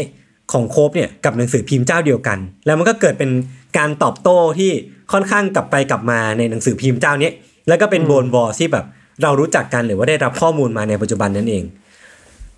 [0.52, 3.30] ของโคบเนี่ยกับหนังสือพิมพ์เจ้าเดียวกัน แล้วมันก็เกิดเป็น
[3.78, 4.70] การตอบโต้ที่
[5.12, 7.32] ค่อนข้างกลับไปกลับมาในหนังสือพิมพ์เจ้าเนี้ย
[7.68, 8.84] แล้วก็เป็นโบนวอร์ที่แบบ
[9.22, 11.64] เรารู้จักกันหรือว่าได้รับข้อมูลมาในปัจจุบันนั่นเอง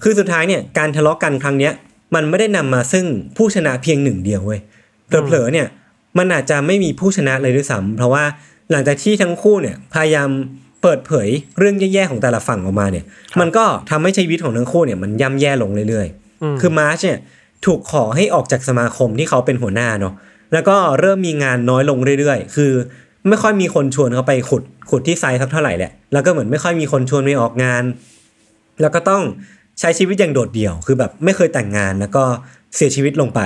[0.02, 1.72] คือสุดท้ายเนี่ยการทะเลาะกันครั้งเนี้ย
[2.14, 3.04] มันไม่ได้นำมาซึ่ง
[3.36, 4.60] ผู้ชนะเพียงหนึ่งเดียวเว้ย
[5.06, 5.66] เผลอๆเนี่ย
[6.18, 8.24] มันอาจจะไม่มีผู้ชนะเลยด้วยซ้ำเพราะว่า
[8.70, 10.28] หลังจากที่ทั้งคู่เนี่ยพยายาม
[10.82, 11.28] เปิดเผย
[11.58, 13.04] เรื่องแย่ๆของแต่ละฝั่งออกมาเนี่ย
[13.40, 16.06] มันก็ทำให้ชีวิตของทั้งคู่เนี่ยมันย่ำแย่ลงเรื่อย
[16.42, 17.18] อืมๆคือมาร์ชเนี่ย
[17.66, 20.14] ถูกขอให้ออกจากสมาคมที่เขาเป็นหัวหน้าเนาะ
[20.52, 22.72] แล้วก็เริ่มมีงานน้อยลงเรื่อยๆ คือ
[23.28, 27.84] ไม่ค่อยมีคนชวนเขาไปขุดขุดที่ site สักเท่าไหร่แหละ แล้วก็เหมือนไม่ค่อยมีคนชวนไปออกงาน
[28.80, 29.22] แล้วก็ต้อง
[29.80, 32.24] ใช้ชีวิตอย่างโดดเดี่ยว คือแบบไม่เคยแต่งงานแล้วก็
[32.76, 33.40] เสียชีวิตลงไป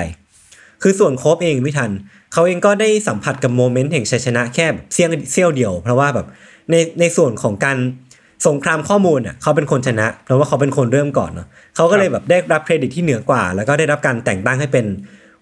[0.86, 1.90] คือส่วนโคบเองพี่ทัน
[2.32, 6.26] เขาเองก็ได้สัมผัสกับ moment แห่งชัยชนะแค่เสี้ยงเสี้ยวเดียว เพราะว่าแบบ
[6.70, 7.78] ในในส่วนของการ
[8.46, 14.86] สงครามข้อมูลอะเขาเป็นคนชนะเพราะว่าเขาเป็นคนเริ่มก่อนเนาะเขาก็เลยแบบได้รับเครดิตที่เหนือกว่า แล้วก็ได้รับการแต่งตั้งให้เป็น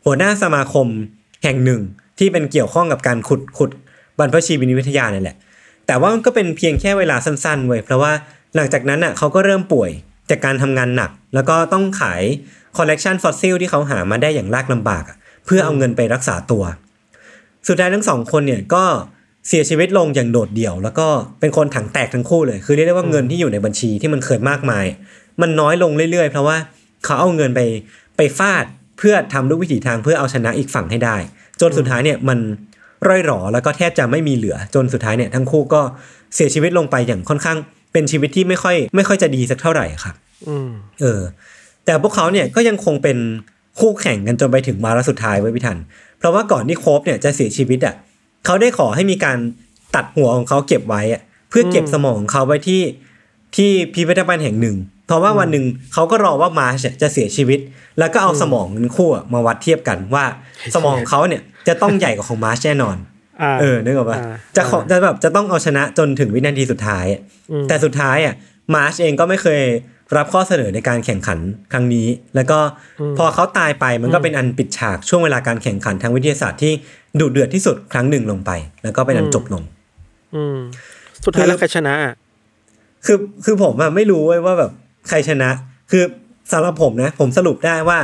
[0.04, 0.86] หัวหน้าสมาคม
[1.44, 1.80] แห่งหนึ่ง
[2.18, 3.70] ที่เป็นเกี่ยวข้องกับการขุดขุด
[4.18, 5.36] บรรพชีวินวิทยาเนี่ยแหละ
[5.86, 8.12] แต่ว่ามันก็เป็นเพียงแค่เวลาสั้นๆเว้ยเพราะว่า
[8.56, 9.90] หลังจากนั้นอะเขาก็เริ่มป่วย
[10.30, 12.22] จากการทำงานหนัก แล้วก็ต้องขาย
[12.76, 16.62] คอลเลกชันฟอสซิลที่เขาหามาได้อย่างยากลำบากอะ เพื่อเอาเงินไปรักษาตัว
[17.68, 18.84] สุดท้ายทั้งสองคนเนี่ยก็
[19.48, 21.06] เสียชีวิตลงอย่างโดดเดี่ยว แล้วก็
[21.40, 24.84] เป็นคนถังแตกทั้งคู่เลย คือเรียกได้ว่าเงินที่อยู่ในบัญชีที่มันเคยมากมาย
[25.40, 26.56] มันน้อยลงเรื่อยๆ เพราะว่า
[27.04, 27.60] เขาเอาเงินไป
[28.16, 28.64] ไปฟาด
[28.98, 31.16] เพื่อทำด้วยวิถีทางเพื่อเอาชนะอีกฝั่งให้ได้
[31.60, 32.38] จนสุดท้ายเนี่ยมัน
[33.08, 35.80] ร่อยหรอแล้วก็แทบจะไม่มีเหลือจนสุดท้ายเนี่ยทั้งคู่ก็
[36.34, 37.58] เสียชีวิตลงไปอย่างค่อนข้าง
[37.92, 40.14] เป็นชีวิตที่ไม่ค่อย ไม่ค่อยจะดีสักเท่าไหร่ครับ
[40.48, 41.20] อืมเออ
[41.84, 43.18] แต่พวกเขาเนี่ยก็ยังคงเป็น
[43.80, 45.78] คู่แข่งกันจนไปถึงวาระสุดท้ายเว้ยพี่ทัน
[46.18, 47.94] เพราะว่าก่อนที่โคบเนี่ยจะเสียชีวิตอะ
[48.44, 49.38] เขาได้ขอให้มีการ
[49.94, 52.82] ตัดหัวของเขาเก็บไว้อะเพื่อเก็บสมองของเขาไว้ที่
[53.56, 57.60] ที่พิพิธภัณฑ์แห่งหนึ่ง เพราะว่าวันหนึ่งเขาก็รอว่ามาร์ชเนี่ยจะเสียชีวิต
[57.98, 60.24] แล้วก็เอาสมองทั้งคู่อะมาวัดเทียบกันว่า
[60.74, 62.96] สมองของเขาเนี่ยจะต้องใหญ่กว่าของมาร์ชแน่นอน
[63.42, 68.34] อ่าเออนึกออกปะอ่าจะขอจะแบบจะต้องเอาชนะจนถึงวินาทีสุดท้ายอะอืมแต่สุดท้ายอะ
[68.74, 69.62] มาร์ชเองก็ไม่เคย
[70.16, 71.38] รับข้อเสนอในการแข่งขัน
[71.72, 72.58] ครั้งนี้ แล้วก็
[73.18, 76.72] พอเขาตายไปมันก็เป็นอันปิดฉากช่วงเวลาการแข่งขันทางวิทยาศาสตร์ที่
[77.20, 78.50] ดุเดือดที่สุดครั้งหนึ่งลงไป
[78.82, 79.62] แล้วก็เป็นอันจบลง
[80.34, 80.58] อืม
[81.24, 82.14] สุดท้ายแล้วใครชนะอะ
[83.06, 84.70] คือคือผมอะไม่รู้เว้ยว่าแบบ
[85.08, 85.50] ใครชนะ
[85.90, 86.02] คือ
[86.52, 87.98] สำหรับผมนะ ผมสรุปได้ว่า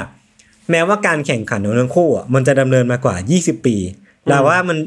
[0.71, 3.77] แม้ว่าการแข่งขันของทั้งคู่อะมันจะดำเนินมากว่า 20 ปี
[4.29, 4.79] แล้วว่ามัน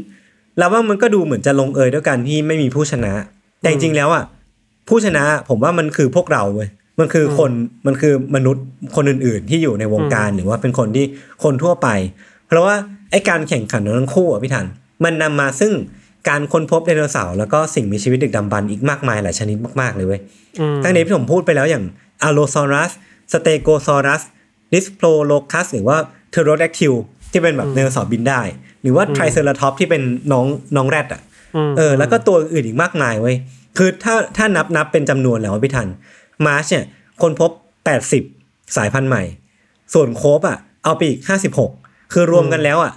[0.58, 3.14] แล้วว่ามันก็ดูเหมือนจะลงเอยด้วยกันที่ไม่มีผู้ชนะ
[3.60, 4.24] แต่จริงๆแล้วอะ
[4.90, 6.70] ผู้ชนะผมว่ามันคือพวกเราเว้ย
[7.02, 7.52] มันคือคน
[7.88, 11.06] มันคือมนุษย์คนอื่น ๆ ที่อยู่ในวงการหรือว่าเป็นคนที่
[11.44, 11.88] คนทั่วไป
[12.48, 12.76] เพราะว่า
[13.12, 14.66] ไอ้การแข่งขันของทั้งคู่อะพี่ทัน
[15.04, 15.74] มันนำมาซึ่ง
[16.30, 20.22] การค้นพบไดโนเสาร์แล้วก็สิ่งมีชีวิตดึกดำบรรพ์อีกมากมายหลายชนิดมากๆเลยเว้ย
[20.60, 21.84] อืมทั้งนี้ที่ผมพูดไปแล้วอย่าง
[22.28, 22.92] Allosaurus
[23.32, 24.22] Stegosaurus
[24.74, 25.98] Diplodocus หรือว่า
[26.34, 26.94] Pterodactyl
[27.32, 28.42] ที่เป็นแบบไดโนเสาร์บินได้
[28.82, 31.22] หรือว่า Triceratops ที่เป็นน้องน้องแรดอะ
[31.70, 33.36] มเออแล้วก็ตัวอื่นอีกมากมายเว้ย
[33.78, 35.88] คือถ้าถ้านับนับเป็นจำนวนแล้วพี่ทัน
[36.48, 36.86] มาร์ชเนี่ย
[37.22, 37.52] ค้นพบ
[38.14, 39.24] 80 สายพันธุ์ใหม่
[39.94, 41.20] ส่วนโคบอะเอาไปอีก
[41.68, 42.94] 56 คือรวมกันแล้วอะ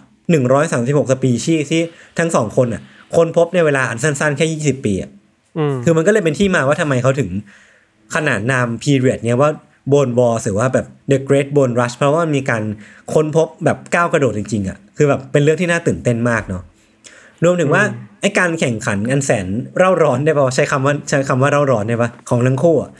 [0.54, 1.82] 136 สปีชีส์ที่
[2.18, 2.82] ทั้งสองคนอะ
[3.16, 5.10] ค้นพบในเวลาอันสั้นๆ แค่ 20 ปีอะ
[5.58, 7.30] อืมคือมันก็เลยเป็นที่มาว่าทำไมเขาถึง
[8.14, 9.50] ขนานนาม period เนี้ยว่า
[9.92, 12.62] Bone War หรือว่าแบบ The Great Bone Rush เพราะว่ามีการ
[13.12, 16.62] ค้นพบแบบก้าวกระโดดจริงๆอะคือแบบเป็นเรื่องที่น่าตื่นเต้นมากเนาะ
[17.44, 17.82] รวมถึงว่า
[18.20, 19.46] ไอการแข่งขันอันแสน
[19.78, 22.90] เร่าร้อนได้ป่าวะใช้คำว่าใช้คำว่าเร่าร้อนได้ปะของทั้งคู่อะ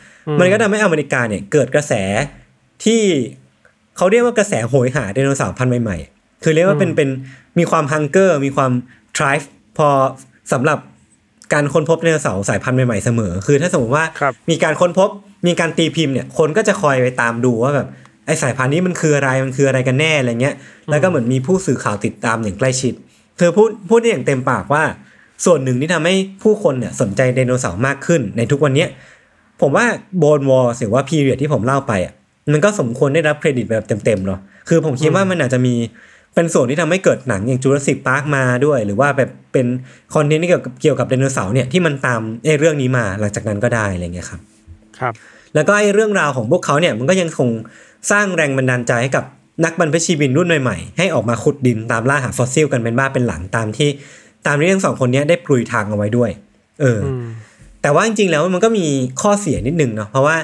[0.41, 1.93] มันก็ทำให้อเมริกาเนี่ยเกิดกระแส
[2.85, 3.03] ที่
[3.97, 7.09] เขาเรียกว่ากระแสโหยหาไดโนเสาร์พันธุ์ใหม่ๆ คือเรียกว่าเป็นเป็น
[7.59, 8.73] มีความฮังเกอร์มีความ
[9.17, 9.89] drive พอ
[10.53, 10.79] สำหรับ
[11.53, 15.11] การค้นพบไดโนเสาร์สายพันธุ์ใหม่ๆเสมอ คือถ้าสมมติว่าครับมีการค้นพบ
[15.47, 17.89] มีการตีพิมพ์เนี่ยคนก็จะคอยไปตามดูว่าแบบ
[18.27, 20.55] ไอสายพันธุ์นี้มันคืออะไรมันคืออะไรกันแน่อะไรเงี้ย
[20.91, 22.95] แล้วก็เหมือนมีผู้สื่อข่าวติดตามอย่างใกล้ชิด
[23.39, 24.83] คือพูดพูดได้อย่างเต็มปากว่า
[25.45, 28.89] ส่วนหนึ่งที่ทำให้ผู้คนเนี่ยสนใจไดโนเสาร์มากขึ้นในทุกวันเนี้ย
[29.61, 29.85] ผมว่า
[30.19, 32.13] Bone Wars หรือว่า period ที่ผมเล่าไปอะ
[32.53, 35.75] มันก็สมควรได้รับเครดิตแบบเต็มๆเนาะคือผมคิดว่ามันอาจจะมี
[36.35, 39.67] เป็นส่วนที่ทำให้เกิดหนังอย่าง Jurassic Park มาด้วย หรือว่าแบบเป็น
[40.15, 44.41] content ที่เกี่ยวกับเกี่ยวกับไดโนเสาร์เนี่ยที่มันตามไอ้เรื่องนี้มาหลังจากนั้นก็ได้อะไรเงี้ยครับ
[44.99, 45.15] ครับ
[45.55, 47.51] แล้วก็ไอ้เรื่องราวของพวกเขาเนี่ยมันก็ยังคง
[48.11, 49.25] สร้างแรงบันดาลใจให้กับ
[49.65, 53.89] นักบรรพชีวินรุ่นใหม่ๆให้ออกมาขุดดินตามล่าหาฟอสซิลกันเป็นบ้าเป็นหลังตามที่
[54.47, 56.31] ตามที่ทั้งสองคนเนี้ยได้ปลุยทางเอาไว้ด้วย
[56.81, 57.27] เออออืม
[57.85, 58.87] แต่ว่าจริงๆแล้วมันก็มี
[59.23, 60.37] ข้อเสียนิดนึงเนาะเพราะว่า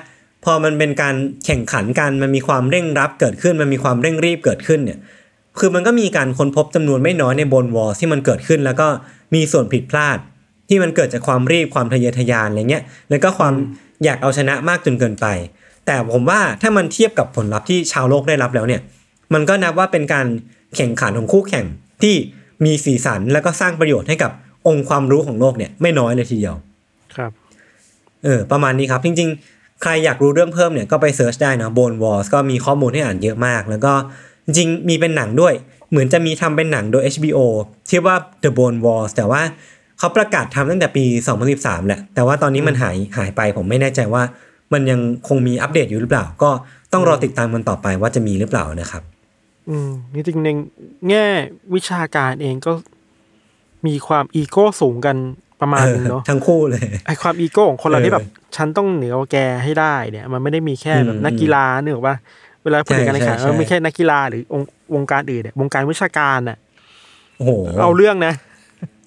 [0.44, 1.14] พอมันเป็นการ
[1.46, 4.98] แข่งขันกันมันมีความเร่งรับเกิดขึ้น มันมีความเร่งรีบเกิดขึ้นเนี่ย
[5.58, 8.88] คือมันก็มีการค้นพบจำนวนไม่น้อยใน Bone Wars ที่มันเกิดขึ้น แล้วก็
[9.34, 10.18] มีส่วนผิดพลาด
[10.68, 13.54] ที่มันเกิดจากความรีบความทะเยอทะยานอะไรเงี้ยแล้วก็ความ
[14.04, 15.26] อยากเอาชนะมากจนเกินไป
[15.86, 18.80] แต่ผมว่าถ้ามันเทียบกับผลลัพธ์ที่ชาวโลกได้รับแล้วเนี่ย
[19.34, 20.26] มันก็นับว่าเป็นการ
[20.76, 21.66] แข่งขันของคู่แข่ง
[22.02, 22.14] ที่
[22.64, 24.30] มีสีสัน แล้วก็สร้างประโยชน์ให้กับ
[24.66, 26.54] องค์ความรู้ของโลกเนี่ยไม่น้อยเลยทีเดียว
[28.24, 33.92] เออประมาณนี้ครับ จริง ๆ ใครอยากรู้เรื่องเพิ่มเนี่ยก็ไปเซิร์ชได้นะ Bone Wars ก็มีข้อมูลให้อ่านเยอะมาก แล้วก็
[34.44, 35.54] จริงๆมีเป็นหนังด้วย
[35.90, 37.38] เหมือนจะมีทำเป็นหนังโดย HBO
[37.90, 39.42] ชื่อว่า The Bone Wars แต่ว่า
[39.98, 41.04] เขาประกาศทำตั้งแต่ปี
[41.46, 44.22] 2013 แหละ แต่ว่าตอนนี้มันหายหายไปผมไม่แน่ใจว่า
[44.72, 46.50] มันยังคงมีอัปเดตอยู่หรือเปล่า ก็
[46.92, 49.02] ต้องรอติดตามมันต่อไปว่าจะมีหรือเปล่านะครับ
[49.68, 50.48] อืมจริงๆใน
[51.08, 51.26] แง่
[51.74, 52.72] วิชาการเองก็
[53.86, 55.16] มีความอีโก้สูงกัน
[55.60, 62.16] ประมาณนึงเนาะทั้งคู่เลยไอความอีโก้ของคนเราเออที่แบบฉันต้องเหนือกว่าแกให้ได้เนี่ย มันไม่ได้มีแค่แบบอืมนักกีฬาเนกอะว่า
[62.64, 66.56] เวลาพูดถึงการแข่งขันใช่ใช่มันไม่แค่นักกีฬาหรือองค์วงการอื่นเนี่ยวงการวิชาการอะ
[67.36, 67.50] โอ้โห
[67.82, 68.34] เอาเรื่องนะ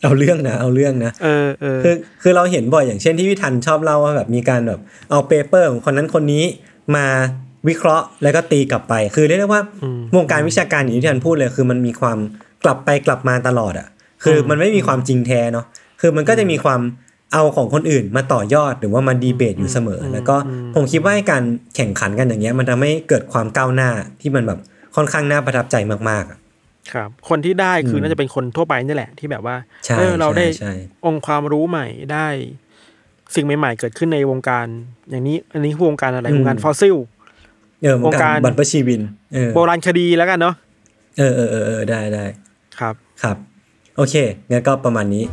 [0.03, 6.43] เอาเรื่องนะเอาเรื่องนะเออเออคือคือเราเห็นบ่อยอย่างเช่นที่พี่ทันชอบเล่าว่าแบบมีการแบบเอาเปเปอร์ของคนนั้นคนนี้
[6.95, 7.05] มา
[7.67, 9.61] วิเคราะห์แล้วก็ตีกลับไป คือเรียกได้ว่า
[9.95, 12.17] มวงการวิชาการอย่างที่พี่ทันพูดเลย คือมันมีความ
[12.63, 13.87] กลับไปกลับมาตลอดอะ
[14.23, 15.65] คือมันไม่มีความจริงแท้เนาะ
[16.05, 16.81] คือมันก็จะมีความ
[17.33, 20.35] เอาของคนอื่นมาต่อยอดหรือว่ามาดีเบตอยู่เสมอ แล้วก็
[20.75, 21.43] ผมคิดว่าการ
[21.75, 23.89] แข่งขันกันอย่างเงี้ย มันทำให้เกิดความก้าวหน้า
[24.21, 24.59] ที่มันแบบ
[24.95, 25.75] ค่อนข้างน่าประทับใจ
[26.09, 26.39] มากๆอะ
[26.93, 30.73] ครับ คนที่ได้คือมน่าจะเป็นคนทั่วไปนี่แหละ ที่แบบว่าใช่เออเราได้ใช่ใช่
[31.05, 32.27] องค์ความรู้ใหม่ได้
[33.35, 34.65] สิ่งใหม่ ๆ เกิดขึ้นในวงการ
[35.09, 36.95] อย่างนี้ อันนี้คือวงการอะไรวงการฟอสซิล
[37.83, 39.01] เออวงการวงการบัตรประชีวิน
[39.33, 40.55] เออโบราณคดีแล้วกันเนาะ
[41.17, 42.25] เออเออเออเออได้ได้
[42.79, 43.37] ครับครับ
[43.97, 44.15] โอเค
[44.51, 45.23] งั้นก็ประมาณนี้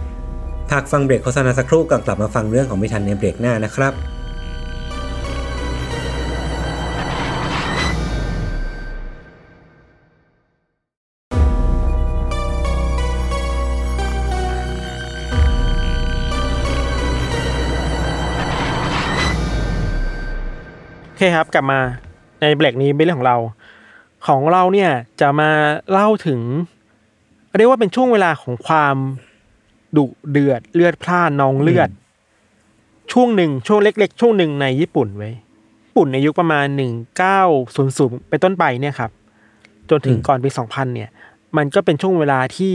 [0.76, 3.94] พักฟังเบรกโฆษณาสักครู่ก่อนกลับมาฟังเรื่องของม่ทันในเบรกหน้านะครับ
[21.06, 21.80] โอเคครับกลับมา
[22.40, 23.38] ในเบรกนี้เป็นเรื่องของเรา
[24.26, 25.50] ของเราเนี่ยจะมา
[25.90, 26.40] เล่าถึง
[27.56, 28.96] เรียกว่าเป็นช่วงเวลาของความ
[29.96, 31.90] ดุเดือดเลือดพล่านนองเลือด
[33.12, 35.34] ช่วงหนึ่งช่วงเล็ก ๆ ช่วงหนึ่งในญี่ปุ่นไว้ย
[35.86, 37.40] ญี่ปุ่นในยุคประมาณหนึ่งเก้า
[37.74, 39.10] ศูนย์ศูนย์เป็นต้นไปเนี่ยครับ
[39.90, 41.10] จนถึงอืมก่อนปีสองพันเนี่ย
[41.56, 42.74] มันก็เป็นช่วงเวลาที่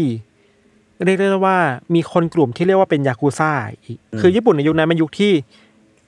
[1.04, 1.58] เรียกได้ว่า
[1.96, 3.52] มีคนกลุ่มที่เรียกว่าเป็นยากูซ่า
[3.84, 5.34] อีกคือญี่ปุ่นในยุคนั้นเป็นยุคที่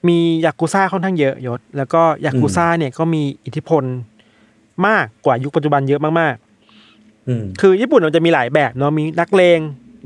[0.08, 3.84] มียากูซ่าค่อนข้างเยอะยศ แล้วก็ยากูซ่าเนี่ยก็มีอิทธิพล
[4.86, 9.60] มากกว่ายุคปัจจุบันเยอะมากๆอืมคือญี่ปุ่นมันจะมีหลายแบบเนาะมีนักเลง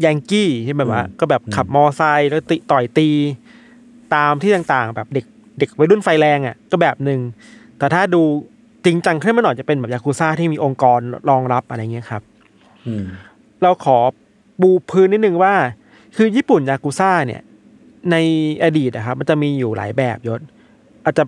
[0.04, 3.08] ยังกี้ที่แบบว่า ก็แบบขับมอไซค์แล้วติต่อยตี
[4.14, 5.24] ตามที่ต่างๆ แบบเด็ก
[5.58, 7.20] เด็กวัยรุ่นไฟแรงอะ ก็แบบหนึ่ง
[7.78, 8.22] แต่ถ้าดู
[8.84, 11.00] จริงจังขึ้นมาหน่อยจะเป็นแบบยากุซ่าที่มีองค์กร
[11.30, 12.22] รองรับอะไรเงี้ยครับ
[13.62, 13.98] เราขอ
[14.60, 15.54] ปูพื้นนิดนึงว่า
[16.16, 17.42] คือญี่ปุ่นยากุซ่าเนี่ย
[18.10, 18.16] ใน
[18.64, 20.40] อดีตนะครับ มันจะมีอยู่หลายแบบยศ
[21.04, 21.24] อาจจะ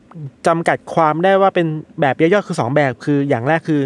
[0.47, 1.67] จำกัดความได้ว่าเป็น
[2.01, 3.81] แบบย่อยๆคือสองแบบคืออย่างแรกคือ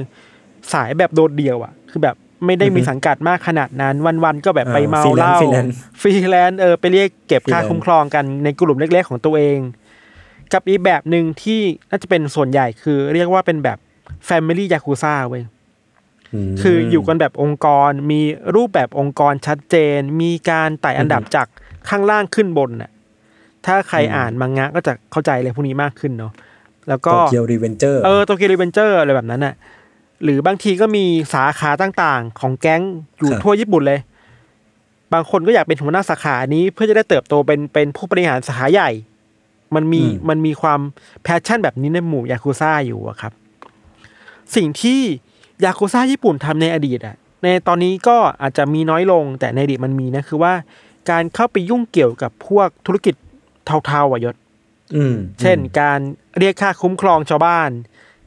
[0.72, 9.58] สายแบบโดดเดี่ยวอะ คือแบบ ไม่ได้มีอือฮึสังกัดมากขนาดนั้น วันๆก็แบบไปอ่าเมาฟรีเหแลนซ์ล้าฟรีแลนซ์ฟรีแลนซ์เออไปเรียกเก็บค่าฟรีแลนซ์คุ้มครองกันในกลุ่มเล็ก ๆ ของตัวเอง
[10.52, 13.78] กับอีกแบบหนึ่งที่น่าจะเป็นส่วนใหญ่คือ เรียกว่าเป็นแบบ
[14.28, 18.20] Family Yakuza เว้ย คืออยู่กันแบบองค์กรมี
[18.54, 21.46] รูปแบบองค์กรชัดเจน มีการไต่อันดับอือฮึจาก
[21.88, 22.90] ข้างล่างขึ้นบนน่ะ
[23.66, 26.32] ถ้าใครอืมอ่านมังงะก็จะเข้าใจเลยพวกนี้มากขึ้นเนาะ
[26.88, 29.54] แล้วก็โตเกียวรีเวนเจอร์เออโตเกียวรีเวนเจอร์อะไรแบบนั้นน่ะ
[30.22, 31.04] หรือบางทีก็มี
[31.34, 32.82] สาขาต่างๆ ของแก๊ง
[33.18, 34.00] อยู่ทั่วญี่ปุ่นเลย
[35.12, 38.90] บางคนก็อยากเป็นหัวหน้าสาขานี้ เพื่อจะได้เติบโตเป็นเป็นผู้บริหารสาขาใหญ่
[39.74, 40.80] มันมีมันมีความ
[41.22, 43.32] passion แบบนี้ในหมู่ยากุซ่าอยู่อะครับ
[44.56, 45.00] สิ่งที่
[45.64, 50.52] ยากุซ่าญี่ปุ่นทำในอดีตอะในตอนนี้ก็อาจจะมีน้อยลง แต่ในอดีตมันมีนะคือว่า
[51.10, 53.14] การเข้าไปยุ่งเกี่ยวกับพวกธุรกิจ
[53.86, 54.36] เทาๆอะยศ
[54.96, 55.98] อืมเช่น การ
[56.38, 57.70] เรียกค่าคุ้มครองชาวบ้าน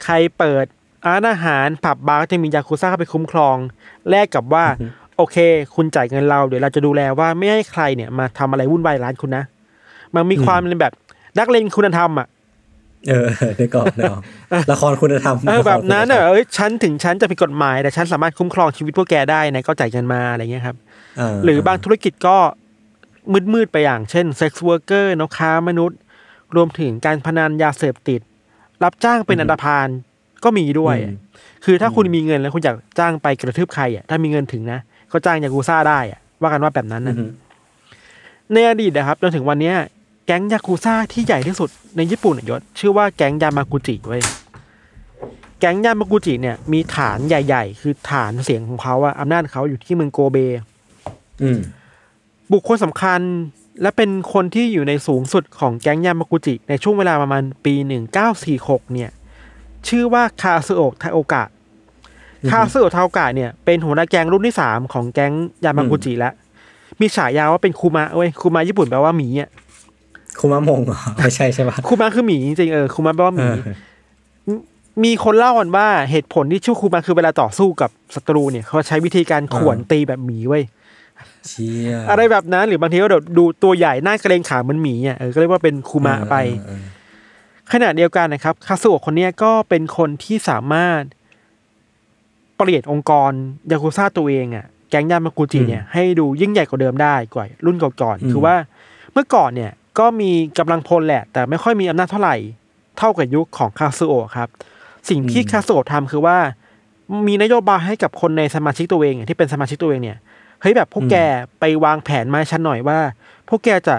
[0.03, 0.65] ใครเปิด
[1.07, 3.57] ร้านอาหารผับบาร์ก็จะมียาคุซ่าเข้าไปคุ้มครอง
[4.09, 4.65] แลกกับว่า
[5.17, 5.37] โอเค
[5.75, 9.43] คุณจ่ายเงินเราเดี๋ยวเราจะดูแลว่าไม่ให้ใครเนี่ยมาทำอะไรวุ่นวายร้านคุณนะ
[10.15, 10.93] มันมีความเป็นแบบ
[11.39, 12.27] นักเลงคุณธรรมอะ
[13.09, 14.17] เออได้ก่อนเนาะ
[14.71, 22.37] ละครคุณธรรมเออแบบนั้นละอะครคุณธรรมเอ้ยฉันถึงฉันจะผิดกฎหมาย แต่ฉันสามารถคุ้มครองชีวิตพวกแกได้นะก็จ่ายเงินมาอะไรเงี้ยครับาหรือบางธุรกิจก็
[23.53, 25.99] มืดๆไปอย่างเช่น sex worker ค้ามนุษย์
[26.55, 28.21] รวมถึงการพนันยาเสพติด
[28.83, 29.87] รับจ้างเป็นอันธพาล
[30.43, 31.15] ก็มีด้วยอืม
[31.65, 34.79] คือถ้าคุณมีเงินแล้วคุณอยากจ้างไปกระทืบใครอะถ้ามีเงินถึงนะ
[35.11, 37.25] ก็จ้างยากูซ่าได้อะว่ากันว่าแบบนั้นอืนะอฮึ
[38.53, 39.75] ในอดีตนะครับจนถึงวันเนี้ย
[40.25, 44.21] แก๊งยากูซ่าที่ใหญ่ที่สุดในญี่ปุ่นอะยศชื่อว่าแก๊งยามากุจิเว้ย
[45.59, 50.37] แก๊งยามากุจิเนี่ยมีฐานใหญ่ ๆ คือฐานเสียงของเขาอะอำนาจเขาอยู่ที่เมืองโกเบ
[51.43, 51.59] อืม
[52.51, 53.21] บุคคลสำคัญ
[53.81, 57.73] และเป็นคนที่อยู่ในสูงสุดของแก๊งยามากุจิ ในช่วงเวลาประมาณปี
[58.33, 59.09] 1946 เนี่ย
[59.87, 61.43] ชื่อว่าคาซึโอะทาโอกะ
[62.43, 65.33] อือฮึคาซึโอะทาโอกะเนี่ยเป็นหัวหน้าแก๊งรุ่นที่สามของแก๊ง
[65.65, 66.33] ยามากุจิแล้ว
[67.01, 69.49] มีฉายาว่าเป็นคูมะเว้ยคูมะญี่ปุ่นแปลว่าหมีอะ
[70.39, 73.75] คุมะมงเหรอไม่ใช่ใช่ปะคูมะคือหมีจริงๆเออคูมะแปลว่าหมีเออ
[75.03, 80.63] มีคนเล่ากันว่าเหตุผลที่ชื่อคูมะคือเวลาต่อสู้กับศัตรูเนี่ยเขาใช้วิธีการข่วนตีแบบหมีเว้ย
[81.47, 86.81] เชี่ยอะไรแบบนั้นหรือบางทีก็เดี๋ยวดูตัวใหญ่หน้าเกรงขาเหมือนหมีอะเออก็เรียกว่าเป็นคูมะไปเออ
[87.71, 91.01] ขณะเดียวกันนะครับคาสุโอะคนเนี้ยก็เป็นคนที่สามารถ
[92.57, 93.31] ปเปลี่ยนองค์กร
[93.71, 98.55] ยากุซ่าตัวเองอะแก๊งยามากุจิเนี่ยให้ดูยิ่งใหญ่กว่าเดิมได้กว่ารุ่นก่อนอืมๆคือว่า
[99.13, 102.35] เมื่อก่อนเนี่ยก็มีกำลังพลแหละ แต่ไม่ค่อยมีอำนาจเท่าไหร่
[102.97, 104.49] เท่ากับยุคของคาซูโอะครับ
[105.09, 106.37] สิ่งที่คาซูโอะทำคือว่า
[107.27, 110.17] มีนโยบายให้กับคนในสมาชิกตัวเองที่เป็นสมาชิกตัวเองเนี่ย
[110.61, 111.15] เฮ้ยแบบพวกแก
[111.59, 112.99] ไปวางแผนมาให้ฉันหน่อยว่า
[113.49, 113.95] พวกแกจะ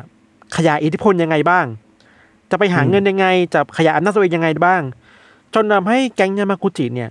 [0.57, 1.65] ขยายอิทธิพลยังไงบ้าง
[2.53, 4.83] จะไปหาเงินยังไง จะขยายอำนาจตัวเองยังไงบ้าง
[5.55, 7.11] จนทำให้แก๊งยามากุจิเนี่ย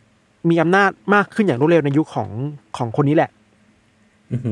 [0.50, 2.30] มีอำนาจมากขึ้นอย่างรวดเร็วในยุคของ
[2.78, 3.30] ของคนนี้แหละ
[4.32, 4.52] อือฮึ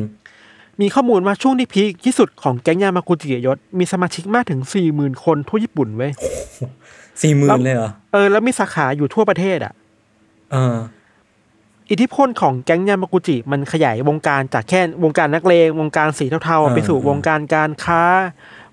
[0.81, 6.11] มีข้อมูลว่าช่วงที่พีคที่สุดของแก๊งยามากุจิยศมีสมาชิกมากถึงสี่หมื่นคนทั่วญี่ปุ่นเว้ย
[7.21, 9.73] สี่หมื่แล้นวเลยเหรอเออแล้วมีสาขาอยู่ทั่วประเทศอะ
[10.51, 10.77] เออ
[11.89, 18.03] อิทธิพลของแก๊งยามากุจิมันขยายวงการจากแค่วงการนักเลงวงการสีเทาอ่าๆไปสู่วงการการค้า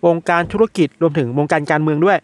[0.07, 2.19] วงการธุรกิจรวมถึงวงการการเมืองด้วย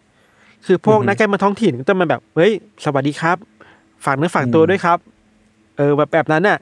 [0.65, 2.51] คือพวกนักการเมืองท้องถิ่นก็จะมาแบบเฮ้ย
[2.83, 3.37] สวัสดีครับ
[4.05, 4.97] ฝากเนื้อฝากตัวด้วยครับ
[5.77, 6.57] เออแบบแบบนั้นน่ะ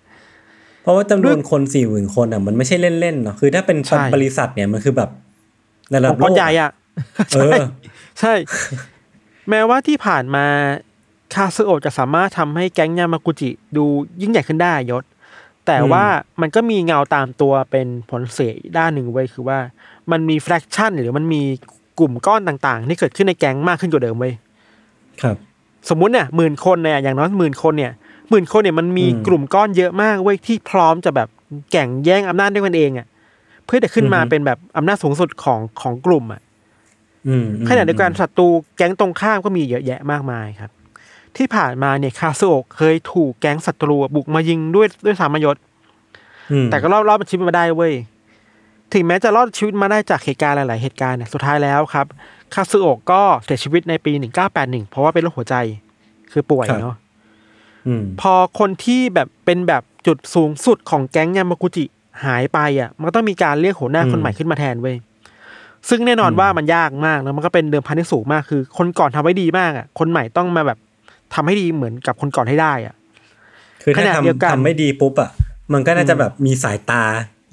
[0.82, 5.10] เพราะว่าจำนด้ววนยคนสี่หมื่นคนอะมันไม่ใช่เล่นๆเนาะคือถ้าเป็นใช่บริษัทเนี่ยมันคือแบบ
[5.94, 6.72] ระดัขบองโลก้อนกใหญ่อะ
[7.36, 7.54] เออ
[8.20, 8.34] ใช่
[9.50, 10.46] แม้ว่าที่ผ่านมา
[11.34, 13.86] คาซึโอะจะสามารถทำให้แก๊งยามากุจิดู
[14.22, 15.04] ยิ่งใหญ่ขึ้นได้ยศ
[15.66, 16.06] แต่อืมว่า
[16.42, 19.60] มันก็มีเงาตามตัวเป็นผลเสียอีกด้านหนึ่งไว้ยคือว่า
[20.12, 21.42] มันมีแฟกชั่น หรือมันมี
[22.00, 24.34] กลุ่มก้อนต่างๆ ที่เกิดขึ้นในแก๊งมากขึ้นกว่าเดิมเว้ย
[25.22, 25.36] ครับ
[25.90, 27.92] สมมุติเนี่ยหมื่นคนเนี่ยอย่างน้อยหมื่นคนเนี่ย
[28.30, 31.28] หมื่นคนเนี่ยมันมีอืมกลุ่มก้อนเยอะมากเว้ยที่พร้อมจะแบบ
[31.72, 33.08] แข่งแย่งอำนาจด้วยกันเองอะ
[33.66, 36.42] เพื่อจะขึ้นมาอือฮึเป็นแบบอำนาจสูงสุดของของกลุ่มอะ
[37.28, 40.72] อืมอืมขณะเดียวกันศัตรูแก๊งตรงข้ามก็มีเยอะแยะมากมายครับ
[41.38, 45.56] ที่ผ่านมาเนี่ยคาซูโอะเคยถูกแก๊งศัตรูบุกมายิงด้วยด้วยสามยศ
[46.52, 47.94] อืมแต่ก็รอดรอดชีวิตมาได้เว้ย
[48.94, 52.06] ถึงแม้จะรอดชีวิตมาได้จากเหตุการณ์หลาย ๆ เหตุการณ์เนี่ยสุดท้ายแล้วครับ
[52.54, 54.12] คาซูโอะก็เสียชีวิตในปี
[54.52, 55.56] 1981 เพราะว่าเป็นโรคหัวใจ
[56.32, 56.96] คือป่วยเนาะ
[57.88, 61.86] อืมพอคนที่แบบเป็นแบบจุดสูงสุดของแก๊งยามากุจิ
[62.26, 64.96] หายไปอะ มันก็ต้องมีการเรียกหัวหน้าอืมคนใหม่ขึ้นมาแทนเว้ย
[65.90, 70.78] ซึ่งแน่นอนอืมว่ามันยากมากแล้วมันก็เป็นเดิมพันที่สูงมากคือ คนก่อนทำไว้ดีมากอะ คนใหม่ต้องมาแบบ
[71.34, 72.96] ทำให้ดีเหมือนกับคนก่อนให้ได้อะ
[73.84, 75.30] คือถ้าขณะเดียวกันทำทำไม่ดีปุ๊บอะ
[75.74, 77.04] มันก็น่าจะแบบมีสายตา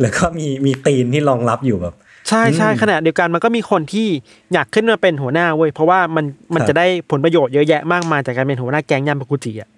[0.01, 1.95] แล้วก็มีมีตีนที่รองรับอยู่แบบ
[2.29, 4.09] ใช่ใช่อืมขณะเดียวกันมันก็มีคนที่
[4.53, 9.71] อยากขึ้นมาเป็นหัวหน้าเว้ยเพราะว่ามันมันครับจะได้ผลประโยชน์เยอะแยะมากมายจากการเป็นหัวหน้าแก๊งยามากุจิอะ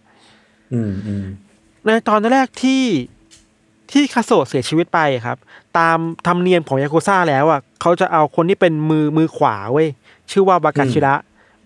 [0.73, 1.27] อืมอืม
[1.85, 2.85] ในตอนแรกที่
[3.93, 5.39] ที่คาโซะเสียชีวิตไปครับ
[5.79, 9.89] ตามธรรมเนียมของยากุซ่าแล้วอะเขาจะเอาคนที่เป็นมือมือขวาเว้ย
[10.31, 11.15] ชื่อว่าวากาชิระ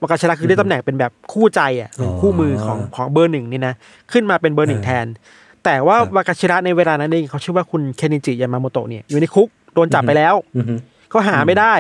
[0.01, 3.75] วากาชิระคือได้ตำแหน่งเป็นแบบคู่ใจอะเป็นคู่มือของของเบอร์หนึ่งนี่นะ
[4.12, 5.07] ขึ้นมาเป็นเบอร์หนึ่งแทน
[5.64, 10.79] แต่ว่าวากาชิระในเวลานั้นเองเขาชื่อว่าคุณเคนนิจิยามาโมโตะเนี่ยอยู่ในคุกโดนจับไปแล้วอืม
[11.12, 11.74] ก็หาไม่ได้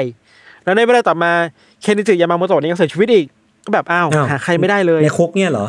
[0.64, 1.32] แล้วในเวลาต่อมา
[1.82, 3.26] เคนนิจิยามาโมโตะเนี่ยก็เสียชีวิตอีก
[3.64, 5.66] ก็แบบอ้าวอ้าวหาใครไม่ได้เลยในคุกเนี่ยเหรอ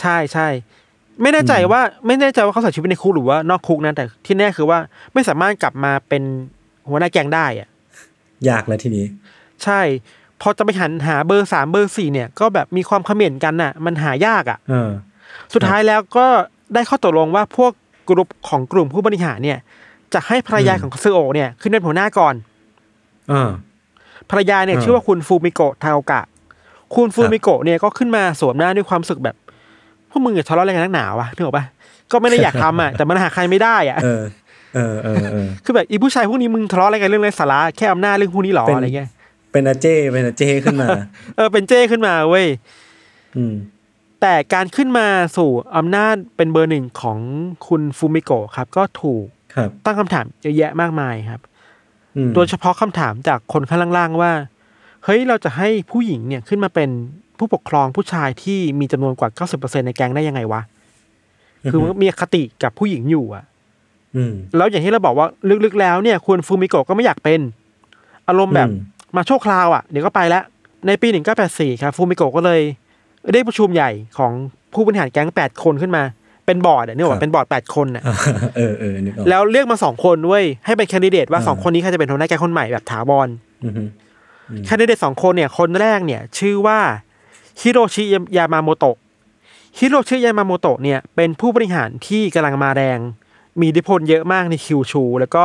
[0.00, 0.48] ใช่ใช่
[1.22, 4.78] ไม่แน่ใจว่าไม่แน่ใจว่าเขาเสียชีวิตในคุกหรือว่านอกคุกนะแต่ที่แน่คือว่า
[5.14, 6.22] ไม่สามารถกลับมาเป็น
[6.88, 7.68] หัวหน้าแก๊งได้อะ
[8.48, 9.06] ยากแล้วทีนี้
[9.64, 9.80] ใช่
[10.40, 14.90] พอจะไปหันหาเบอร์สามเบอร์สี่เนี่ย ก็แบบมีความเขม่นกันน่ะ มันหายากอะเออ
[15.54, 16.26] สุดท้ายแล้วก็
[16.74, 17.72] ได้ข้อตกลงว่าพวก
[18.08, 19.58] กลุ่มของกลุ่มผู้บริหารเนี่ย
[20.14, 22.34] จะให้ภรรยาอืมของคาซึโอะเนี่ย ขึ้นเป็นหัวหน้าก่อน
[23.32, 23.50] อ่า
[24.30, 26.22] ภรรยาเนี่ยอ่าชื่อว่าคุณฟูมิโกะทาโอกะ
[26.94, 29.36] คุณฟูมิโกะเนี่ยก็ขึ้นมาสวมหน้าด้วยความรู้สึกแบบ
[30.10, 31.64] พวกมึงอย่าทะเลาะอะไรกันนักหนาวะนึกออกปะ
[32.12, 34.22] ก็ไม่ได้อยากทำอะแต่มันหาใครไม่ได้อะเออ
[34.74, 39.08] เออเออเออคือแบบอีผู้ชายพวกนี้มึงทะเลาะอะไรกันเรื่องไรสาระแค่อำนาจเรื่องพวกนี้หรอเป็นอะไรเงี้ย
[39.52, 40.88] เป็นอาเจ้เป็นอาเจ้ขึ้นมา
[41.36, 42.46] เออเป็นเจ้ขึ้นมาเว้ย
[43.36, 43.54] อืม
[44.22, 45.06] แต่การขึ้นมา
[45.36, 47.18] สู่อำนาจเป็นเบอร์หนึ่งของ
[47.66, 51.40] คุณฟูมิโกะครับ ก็ถูกครับตั้งคำถามเยอะแยะมากมายครับ
[52.16, 54.32] อืมโดยเฉพาะคำถามจากคนข้างล่างๆว่า
[55.04, 56.90] เฮ้ยเราจะให้ผู้หญิงเนี่ยขึ้นมาเป็น
[57.38, 60.62] ผู้ปกครองผู้ชายที่มีจำนวนกว่า 90%ในแก๊งได้ยังไงวะ
[61.70, 63.44] คือมันมีอคติกับผู้หญิงอยู่อะ
[64.16, 65.26] อืมแล้วอย่างที่เราบอกว่า
[65.64, 67.40] ลึกๆแล้วเนี่ยคุณฟูมิโกะก็ไม่อยากเป็น
[68.28, 68.78] อารมณ์แบบอืม
[69.16, 70.44] มาชั่วคราวอะเดี๋ยวก็ไปแล้ว
[70.86, 71.08] ในปี
[71.44, 72.60] 1984 ครับฟูมิโกะก็เลย
[73.32, 74.32] ได้ประชุมใหญ่ของ
[74.74, 76.02] ผู้บริหารแก๊ง8คนขึ้นมา
[76.46, 78.16] เป็นบอร์ดอะนี่หครัว่าบเป็นบอร์ด8คนอะอ่า
[78.56, 83.28] เออเออนึกออกแล้วเรียกมาสองคนด้วยให้เป็นแคนดิเดตว่าอ่าสองคนนี้ใครจะเป็นหัวหน้าแก๊งคนใหม่แบบถาวร
[83.64, 83.72] อืม
[84.66, 86.78] แคนดิเดตสองคนเนี่ยคนแรกเนี่ย ชื่อว่า
[87.60, 88.04] ฮิโรชิ
[88.36, 88.96] ยามาโมโตะ
[89.78, 92.98] ฮิโรชิยามาโมโตะเนี่ยเป็นผู้บริหารที่กำลังมาแรง
[93.60, 95.44] มีอิทธิพลเยอะมากในคิวชู แล้วก็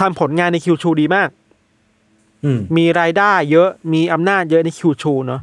[0.00, 1.28] ทำผลงานในคิวชูดีมาก
[2.44, 5.40] อืมมีรายได้เยอะมีอำนาจเยอะในคิวชูเนาะ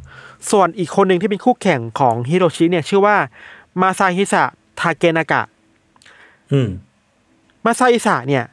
[0.52, 3.18] ส่วนอีกคนหนึ่งที่เป็นคู่แข่งของฮิโรชิเนี่ย ชื่อว่า
[3.82, 4.44] มาซาฮิสะ
[4.80, 5.42] ทาเกนากะ
[6.52, 6.70] อืม
[7.66, 8.44] มาซาฮิสะเนี่ย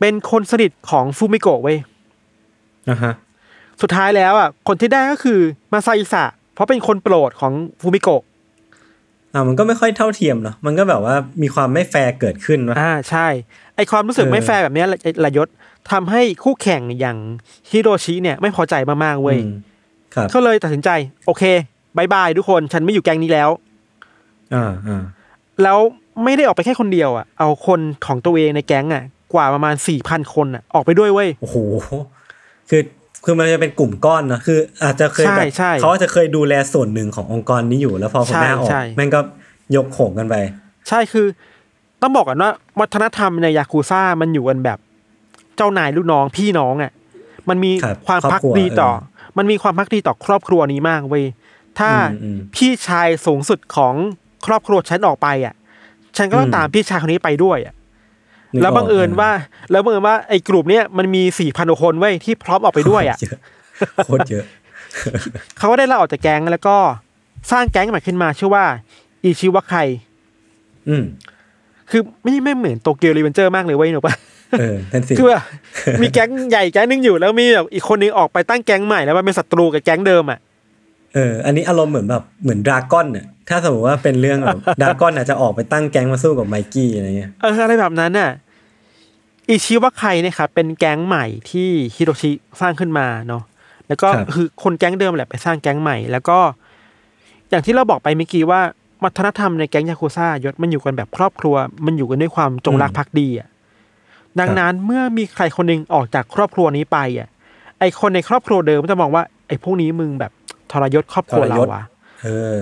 [0.00, 1.78] เป็นคนสนิทของฟูมิโกะเว้ย
[2.90, 3.12] อ่าฮะ
[3.82, 5.40] สุดท้ายแล้วอะ คนที่ได้ก็คือ
[5.72, 6.24] มาซาฮิสะ
[6.54, 8.22] เพราะเป็นคนโปรดของฟูมิโกะ
[9.34, 13.26] อ่ามันก็ไม่ค่อยเท่าเทียมเนาะมันก็แบบว่ามีความไม่แฟร์เกิดขึ้นเนาะอ่าใช่
[13.76, 15.48] ไอความรู้สึกเออไม่แฟร์แบบเนี้ยละละยศ
[15.90, 17.18] ทำให้คู่แข่งอย่าง
[17.70, 18.74] ฮิโรชิเนี่ย ไม่พอใจ
[19.04, 19.38] มากๆเว้ย
[20.08, 20.90] อืมครับก็เลยตัดสินใจ
[21.26, 21.44] โอเค
[21.96, 23.50] bye bye ทุกคน ฉันไม่อยู่แก๊งนี้แล้ว
[24.54, 25.02] อ่าอ่า
[25.62, 25.78] แล้ว
[26.24, 29.04] ไม่ได้ออกไปแค่คนเดียวอะ เอาคนของตัวเองในแก๊งอะ
[29.34, 31.56] กว่าประมาณสี่พันคนอะ ออกไปด้วยเว้ย โอ้โห
[32.70, 32.82] คือ
[33.24, 39.20] คือมันจะเป็นกลุ่มก้อนเนาะคือ อาจจะเคยใช่แบบใช่เขาอาจจะเคยดูแลส่วนหนึ่งขององค์กรนี้อยู่แล้วพอคนหน้าออกใช่ใช่แม่งก็
[39.76, 40.34] ยกโขงกันไป
[40.88, 41.26] ใช่คือ
[42.02, 42.50] ต้องบอกก่อนว่า
[42.80, 44.78] วัฒนธรรมในยาคูซ่ามันอยู่กันแบบ
[45.56, 46.92] เจ้านายลูกน้องพี่น้องอะ
[47.48, 51.24] มันมีครับความครอบพักครัวดีต่อเอ มันมีความพักดีต่อครอบครัวนี้มากเว้ย
[51.78, 53.94] ถ้าอืมอืมพี่ชายสูงสุดของ
[54.46, 55.54] ครอบครัวฉันออกไปอะ
[56.16, 57.74] ฉันก็ต้องอืมตามพี่ชายคนนี้ไปด้วยอะ
[58.54, 59.30] นึกแล้วบังเอิญกว่า
[59.70, 63.38] แล้วบังเอิญว่าไอ้กลุ่มเนี้ยมันมีสี่พันคนเว้ยที่พร้อมออกไปด้วยอะเยอะ
[64.04, 64.44] โคตรเยอะ
[65.58, 66.76] เขาก็ได้ลาออกจากแก๊งแล้วก็
[67.50, 68.64] สร้างแก๊งใหม่ขึ้นมาชื่อว่า
[69.24, 69.74] อิชิวะไค
[70.88, 71.04] อืม
[71.90, 74.14] คือไม่ไม่เหมือนโตเกียวรีเวนเจอร์มากเลยเว้ยหนูปะ
[74.60, 75.42] เออนั่นสิคือแบบ
[76.02, 80.38] มีแก๊งใหญ่แก๊งหนึ่งอยู่แล้วมีแบบอีกคนนึงออกไปตั้งแก๊งใหม่แล้วมันเป็นศัตรูกับแก๊งเดิมอะ
[81.14, 88.30] เออ อันนี้อารมณ์เหมือนแบบเหมือนดราก้อนเนี่ยถ้าสมมติว่าเป็นเรื่องแบบดราก้อนอาจจะออกไปตั้งแก๊งมาสู้กับไมกี้อะไรเงี้ยเอออะไรแบบนั้นน่ะ
[89.48, 92.30] อิชิวะไคเนี่ยครับเป็นแก๊งใหม่ที่ฮิโรชิ
[92.60, 93.42] สร้างขึ้นมาเนาะ
[93.88, 96.38] แล้วก็คือคนแก๊งเดิมแหละไปสร้างแก๊งใหม่ แล้วก็
[97.50, 98.60] อย่างที่เราบอกไปเมื่อกี้ว่า
[99.04, 103.48] วัฒนธรรมในแก๊งยาคูซ่ายศมันอยู่กันแบบครอบครัว มันอยู่กันด้วยความจงรักภักดีอะ
[104.40, 107.28] ดังนั้นเมื่อมีใครคนหนึ่งออกจากครอบครัวนี้ไปอะ
[107.80, 110.32] ไอคนในครอบครัวเดิมก็จะมองว่าไอพวกนี้มึงแบบ
[110.70, 111.84] ทรยศครอบครัวเราอะ
[112.22, 112.28] เอ
[112.58, 112.60] อ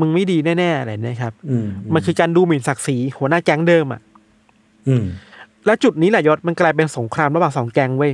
[0.00, 4.00] มึงไม่ดีแน่ๆอะไรนะครับอืมมันคือการดูหมิ่นศักดิ์ศรีหัวหน้าแก๊งเดิมอะ
[4.88, 5.04] อืม
[5.66, 8.12] และจุดนี้แหละยศมันกลายเป็นสงครามระหว่างสองแก๊งเว้ย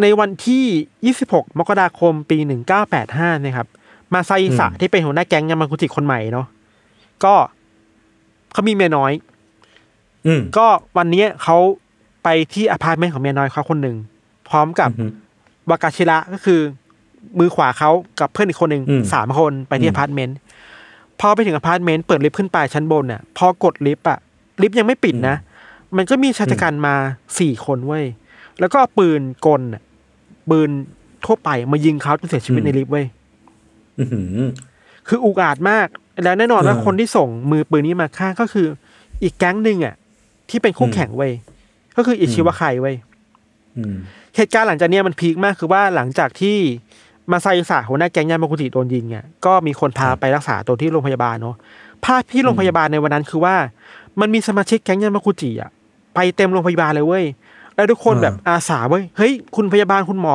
[0.00, 2.38] ในวันที่ 26 มกราคม ปี
[2.90, 3.68] 1985 นะครับ
[4.14, 6.46] มาไซสะอืมที่เป็นหัวหน้าแก๊งยามากุจิคนใหม่เนาะ
[7.24, 7.34] ก็
[8.52, 9.33] เขามีเมียน้อยอืม
[10.56, 10.66] ก็
[10.96, 11.56] วันนี้เขา
[12.24, 13.96] ไปที่อพาร์ตเมนต์ของเมียน้อยเขาคนหนึ่ง
[14.48, 15.10] พร้อมกับอืม
[15.70, 16.60] วากาชิระก็คือ
[17.38, 20.36] มือขวาเขากับเพื่อนอีกคนหนึ่งอืมสามคนไปที่อือมพาร์ตเมนต์
[21.20, 24.18] พอไปถึงอพาร์ตเมนต์เปิดลิฟต์ขึ้นไปชั้นบนน่ะพอกดลิฟต์อะ
[24.62, 25.36] ลิฟต์ยังไม่ปิดนะ
[25.96, 26.94] มันก็มีชายฉกรรจ์มา
[27.38, 28.04] สี่คนเว้ย
[28.60, 29.82] แล้วก็เอาปืนกลน่ะ
[30.50, 30.70] ปืน
[31.24, 33.06] ทั่วไปมายิงเขาจนเสียชีวิตในลิฟต์เว้ย
[33.98, 34.38] อื้อหือ
[35.08, 35.86] คืออุกอาจมาก
[36.22, 38.66] แล้วแน่นอนว่าเออคนที่ส่งมือปืนนี้มาฆ่าก็คือ
[39.22, 39.94] อีกแก๊งหนึ่งอะ
[40.50, 41.32] ที่เป็นคู่อืมแข่งเว้ย
[41.96, 42.96] ก็คืออิชิวะไคเว้ย
[43.76, 43.96] อืม
[44.36, 46.56] เหตุการณ์หลังจากเนี้ยมันพีคมากคือว่าหลังจากที่
[47.32, 51.56] มาไซสะหัวหน้าแก๊งยามากุจิโดนยิงอะก็มีคนพาครับไปรักษาตัวที่โรงพยาบาลเนาะ
[52.04, 53.54] ภาพที่โรงพยาบาลในวันนั้นคือว่า
[54.20, 55.70] มันมีสมาชิกแก๊งยามากุจิอะ
[56.14, 57.24] ไปเต็มโรงพยาบาลเลยเว้ย
[57.74, 60.34] แล้วทุกคนอ่าแบบอาสาเว้ยเฮ้ยคุณพยาบาลคุณหมอ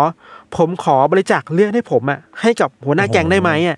[0.58, 3.78] ผมขอบริจาคเลือดให้ผมอะให้กับหัวหน้าแก๊งได้ไหมอะ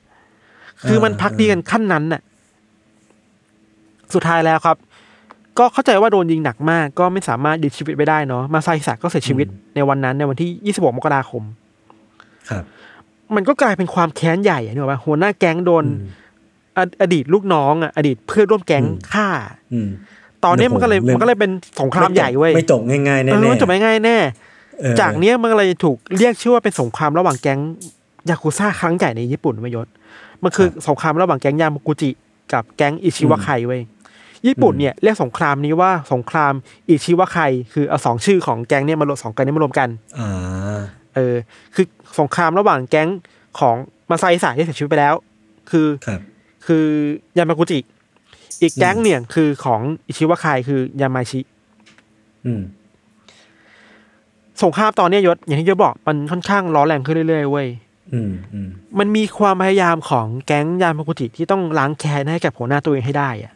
[0.88, 2.22] คือมันพักดีกันขั้นนั้นน่ะ
[4.14, 4.78] สุดท้ายแล้วครับ
[5.60, 11.44] ก็เข้าใจว่าโดนยิงหนักมาก ก็ไม่สามารถยืนชีวิตไว้ได้เนาะมาไซสะก็เสียชีวิตในวันนั้นในวันที่ 26 มกราคม
[12.50, 12.64] ครับ
[13.36, 16.22] มันก็กลายเป็นความแค้นใหญ่อะนึกออกปะหัวหน้าแก๊งโดนอืม
[16.78, 19.28] ออดีตลูกน้องอะอดีตเพื่อนร่วมแก๊งอืมฆ่า
[19.74, 19.90] อืม
[20.46, 24.18] ตอนนี้มันก็เลยโอ้โหเรื่องมันก็เลยเป็นสงครามใหญ่เว้ยไม่จบง่ายๆแน่เออๆมันจบไม่ง่ายแน่
[24.80, 27.60] เออจากเนี้ยมันก็เลยถูกเรียกชื่อว่าเป็นสงครามระหว่างแก๊ง
[28.30, 29.88] ยากุซ่าครั้งใหญ่ในญี่ปุ่นมายศ
[30.44, 32.10] มันคือสงครามระหว่างแก๊งยามากุจิ
[32.54, 33.82] กับแก๊งอิชิวะไคเว้ย
[34.48, 36.54] ญี่ปุ่นเนี่ยเรียกสงครามนี้ว่าสงคราม
[36.90, 37.38] อิชิวะไค
[37.74, 39.90] คือเอาสองชื่อของแก๊งเนี่ยมารวมสองแก๊งนี้มารวมกัน
[40.20, 40.30] อ่า
[41.16, 41.36] เออ
[41.76, 41.86] คือ
[42.20, 43.10] สงครามระหว่างแก๊ง
[43.60, 43.76] ของ
[44.10, 45.16] มาไซสะที่เสียชีวิตไปแล้ว
[45.72, 46.20] คือครับ
[46.68, 46.86] คือ
[47.38, 47.80] ยามากุจิ
[48.62, 51.40] อีกแก๊งเนี่ยคือของอิชิวะไคคือยามาชิ
[52.46, 52.62] อืม
[54.64, 57.68] สงครามตอนเนี้ยยศอย่างที่ยศบอกมันค่อนข้างร้อนแรงขึ้นเรื่อยๆเว้ย
[58.14, 58.70] อืมอืม
[59.00, 63.54] มันมีความพยายามของแก๊งยามากุจิที่ต้องล้างแค้นให้กับหัวหน้าตัวเองให้ได้อะ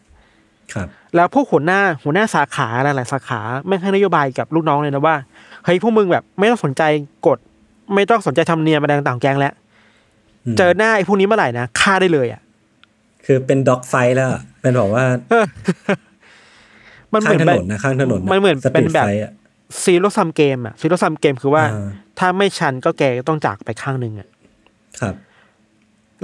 [0.73, 5.15] ครับแล้วพวกหัวหน้าหัวหน้าสาขาหลายๆสาขาไม่ให้นโยบายกับลูกน้องเลยนะว่า
[5.65, 6.83] เฮ้ยพวกมึงแบบไม่ต้องสนใจ
[7.27, 7.37] กฎ
[7.95, 9.53] ไม่ต้องสนใจทำเนียมอะไรต่างๆแก๊งแล้ว
[10.53, 12.41] มเจอหน้าไอ้พวกนี้เมื่อไหร่นะฆ่าได้เลยอะ
[13.25, 15.05] คือเป็นด็อกไฟแล้วอะเป็นบอกว่า
[17.13, 19.31] มันเหข้ามืงอนถแบนบนนะข้างถนนมันเหมือนเป็นแบบ street fight อะ
[19.83, 21.87] zero-sum game อะ zero-sum game คือว่าอ่า
[22.19, 24.27] ถ้าไม่ฉันก็แกก็ต้องจากไปข้างหนึ่งอะ
[25.01, 25.15] ครับ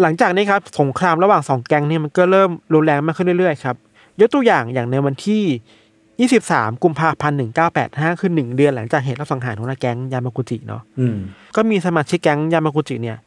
[0.01, 3.75] หลังจากนี้ครับ สงครามระหว่างสองแก๊งเนี่ยมันก็เริ่มรุนแรงมากขึ้นเรื่อยๆครับ
[4.19, 7.37] ยกตัวอย่างอย่างในวันที่ 23 กุมภาพันธ์
[7.79, 11.17] 1985 คือหนึ่งเดือนหลังจากเหตุลอบสังหารของหัวหน้าแก๊งยามากุจิเนาะอืม
[11.55, 13.17] ก็มีสมาชิกแก๊งยามากุจิเนี่ย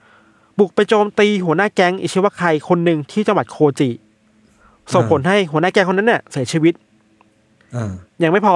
[0.59, 3.91] บุกไปโจมตีหัวหน้าแก๊งอิชิวะไคคนหนึ่งที่จังหวัดโคจิ
[4.93, 6.75] ส่งผลให้หัวหน้าแก๊งคนนั้นเนี่ยเสียชีวิต
[7.75, 8.55] อ่ายังไม่พอ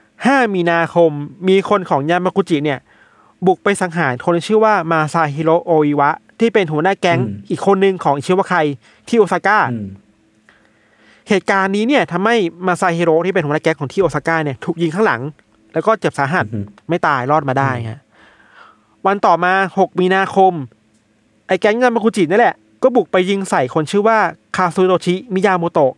[0.00, 1.10] 5 มีนาคม
[1.48, 2.78] มีคนของยามากุจิเนี่ย
[3.46, 8.54] บุกไปสังหารคนที่ชื่อว่ามาซาฮิโรโออิวะ ที่ที่เป็นหัวหน้าแก๊งอืมอีกคนหนึ่งของอิชิวะไค
[9.08, 9.86] ที่โอซาก้าอืม
[11.28, 15.20] เหตุการณ์นี้เนี่ยทำให้มาซาฮิโร่ที่เป็นหัวหน้าแก๊งของที่โอซาก้าเนี่ยถูกยิงข้างหลัง
[15.72, 18.00] แล้วก็เจ็บสาหัสอืมไม่ตายรอดมาได้ฮะ
[19.06, 20.52] วันต่อมา 6 มีนาคม
[21.46, 24.18] ไอ้แก๊งยามากุจินี่แหละ ก็บุกไปยิงใส่คนชื่อว่า
[24.56, 25.94] คาซูโรชิมิยาโมโตะ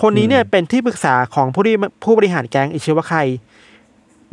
[0.00, 3.14] คนนี้เนี่ยเป็นที่ปรึกษาของผู้ที่ผู้บริหารแก๊งอิชิวะไค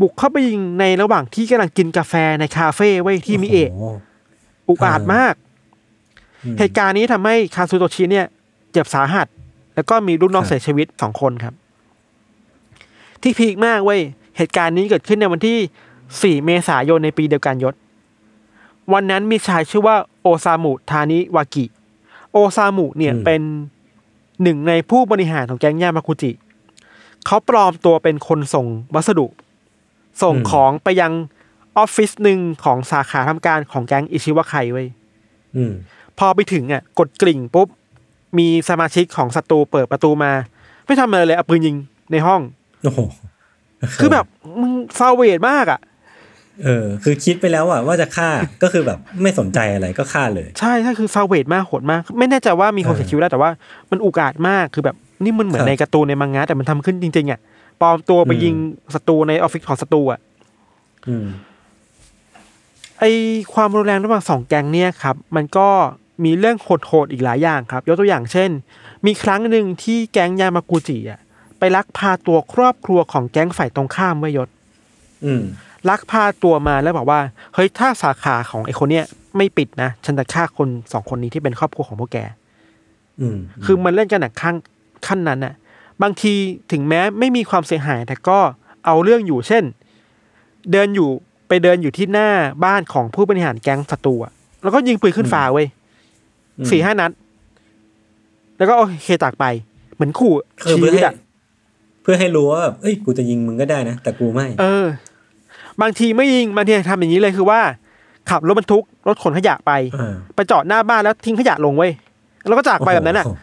[0.02, 3.84] บุกเข้าไปยิงในระหว่างที่กำลังกินกาแฟในคาเฟ่ไว้ยที่มิเอะโโห
[4.70, 5.34] อุกอาจมาก
[6.44, 8.26] อืมเหตุการณ์นี้ทำให้คาซูโตชิเนี่ย
[8.72, 9.28] เจ็บสาหัส
[9.82, 11.54] แล้วก็มีลูกน้องครับเสียชีวิตสองคนครับ
[13.22, 14.02] ที่พีคมากเว้ย
[14.38, 17.76] เหตุการณ์นี้เกิดขึ้นในวันที่ 4 เมษายนในปีเดียวกันยศ
[18.94, 21.66] วันนั้นมีชายชื่อว่าโอซามุทานิวากิ
[22.32, 23.42] โอซามุเนี่ยอืมเป็น
[24.44, 26.32] หนึ่งในผู้บริหารของแก๊งยามาคุจิ
[27.26, 28.66] เขาปลอมตัวเป็นคนส่ง
[28.96, 29.28] วัสดุ
[30.22, 31.12] ส่งของไปยัง
[31.78, 34.88] ออฟฟิศหนึ่งของสาขาทำการของแก๊งอิชิวะไคเว้ย
[35.56, 35.74] อืม
[36.18, 37.68] พอไปถึงอะ กดกริ่งปุ๊บ
[38.38, 40.32] มีสมาชิกของศัตรูเปิดประตูมา
[40.86, 41.76] ไม่ทำอะไรเลยเอาปืนยิง
[42.12, 42.42] ในห้อง
[42.84, 43.00] โอ้โห
[44.00, 44.26] คือแบบ
[44.62, 45.80] มึงซาเวดมากอะ
[46.64, 48.30] เออ คือคิดไปแล้วอะว่าจะฆ่า
[48.64, 53.50] ก็คือแบบไม่สนใจอะไรก็ฆ่าเลย ใช่ใช่คือซาเวดมากโหดมาก ไม่แน่ใจว่ามีคนเออเสียชีวิตแล้วแต่ว่า
[53.92, 57.40] มันอุกอาจมากคือแบบนี่มันเหมือนครับในการ์ตูนในมังงะแต่มันทำขึ้นจริงๆอะ
[57.82, 58.56] ปลอมตัวไปอืมยิง
[58.96, 60.20] ศัตรูในออฟฟิศของศัตรูอะ
[61.08, 61.26] อืม
[63.00, 63.04] ไอ
[63.54, 65.68] ความรุนแรงระหว่างสองแก๊งเนี่ยครับ มันก็
[66.24, 66.58] มีเรื่อง
[66.88, 68.50] โหดๆอีกหลายอย่างครับ ยกตัวอย่างเช่น
[69.06, 71.20] มีครั้งหนึ่งที่แก๊งยามากุจิอะ
[71.60, 74.50] ไปลักพาตัวครอบครัวของแก๊งฝ่ายตรงข้ามไว้ยศ
[75.26, 75.44] อืม
[75.90, 77.20] ลักพาตัวมาแล้วบอกว่า
[77.54, 79.06] เฮ้ยถ้าสาขาของไอ้คนเนี้ย
[79.38, 82.18] ไม่ปิดนะฉันจะฆ่าคนสองคนนี้ที่เป็นครอบครัวของพวกแก
[83.20, 84.56] อืมคือมันเล่นกันหนักขั้น
[85.08, 85.54] ขั้นนั้นน่ะ
[86.02, 86.34] บางที
[86.72, 88.40] ถึงแม้ไม่มีความเสียหาย แต่ก็
[88.86, 89.64] เอาเรื่องอยู่เช่น
[90.72, 91.10] เดินอยู่
[91.48, 92.30] ไปเดินอยู่ที่หน้า
[92.66, 95.81] บ้านของผู้บริหารแก๊งศัตรูอะแล้วก็ยิงปืนขึ้นฟ้าเว้ยอืม
[96.72, 97.12] สี่ห้านัด
[98.58, 99.46] แล้วก็โอเคจากไป
[99.96, 100.34] เหมือนขู่
[100.64, 101.16] เออชีเพื่อวิตให้อะ
[102.02, 104.86] เพื่อให้รู้ว่าแบบเอ้ย กูจะยิงมึงก็ได้นะ แต่กูไม่ เออ
[105.82, 107.60] บางทีไม่ยิง บางทีทำอย่างนี้เลยคือว่า
[108.30, 111.92] ขับรถบรรทุกรถขนขยะไปอ่าไปจอดหน้าบ้านแล้วทิ้งขยะลงเว้ย
[112.48, 113.34] แล้วก็จากไปแบบนั้นอะโอ้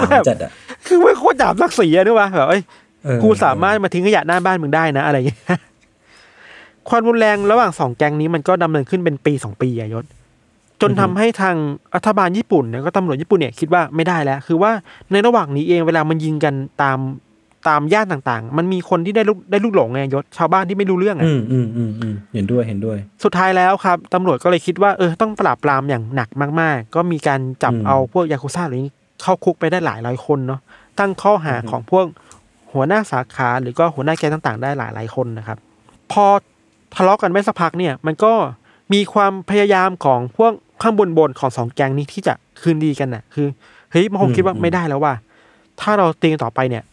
[0.00, 0.50] โหหยามจัดอะ
[0.86, 2.62] คือไม่โคตรหยาบศักดิ์ศรีอะนึกว่าแบบเอ้ย
[3.04, 5.40] เออกูสามารถมาทิ้งขยะหน้าบ้านมึงได้นะ อะไรอย่างเงี้ย
[6.88, 10.04] ความรุนแรงระหว่างสองแก๊งนี้มันก็ดำเนินขึ้นเป็นปีสองปีอะยศ
[10.82, 11.56] จนทำให้ทาง
[11.96, 14.72] รัฐบาลญี่ปุ่นเนี่ยก็ตำรวจญี่ปุ่นเนี่ยคิดว่าไม่ได้แล้ว คือว่า
[15.12, 16.98] ในระหว่างนี้เองเวลามันยิงกันตาม
[17.68, 26.28] ตามย่านต่างๆ มันมีคนที่ได้ลูกได้ลูกหลงไงยศชาวบ้านที่ไม่รู้เรื่องอะอืมอืมอืมอืมเห็นด้วยเห็นด้วย สุดท้ายแล้วครับตำรวจก็เลยคิดว่าเออต้องปราบปรามอย่างหนัก
[26.60, 30.60] มากๆ ก็มีการจับอืมเอาพวกยากุซ่าหรือนี้เข้าคุกไปได้หลายร้อยคนเนาะ
[30.98, 32.06] ตั้งข้อหาของพวก
[32.72, 35.58] หัวหน้าสาขาหรือก็หัวหน้าแก๊งต่างๆ ได้หลายหลายๆคนนะครับ
[36.12, 36.24] พอ
[36.94, 38.32] ทะเลาะกันไม่สักพักเนี่ย มันก็
[38.92, 43.46] มีความพยายามของพวกข้างบนบนๆของสองแก๊งนี้ที่จะคืนดีกันน่ะ คือ
[43.90, 45.12] เฮ้ยมันคงคิดว่าอืมไม่ได้แล้วว่า
[45.80, 46.84] ถ้าเราตีกันต่อไปเนี่ย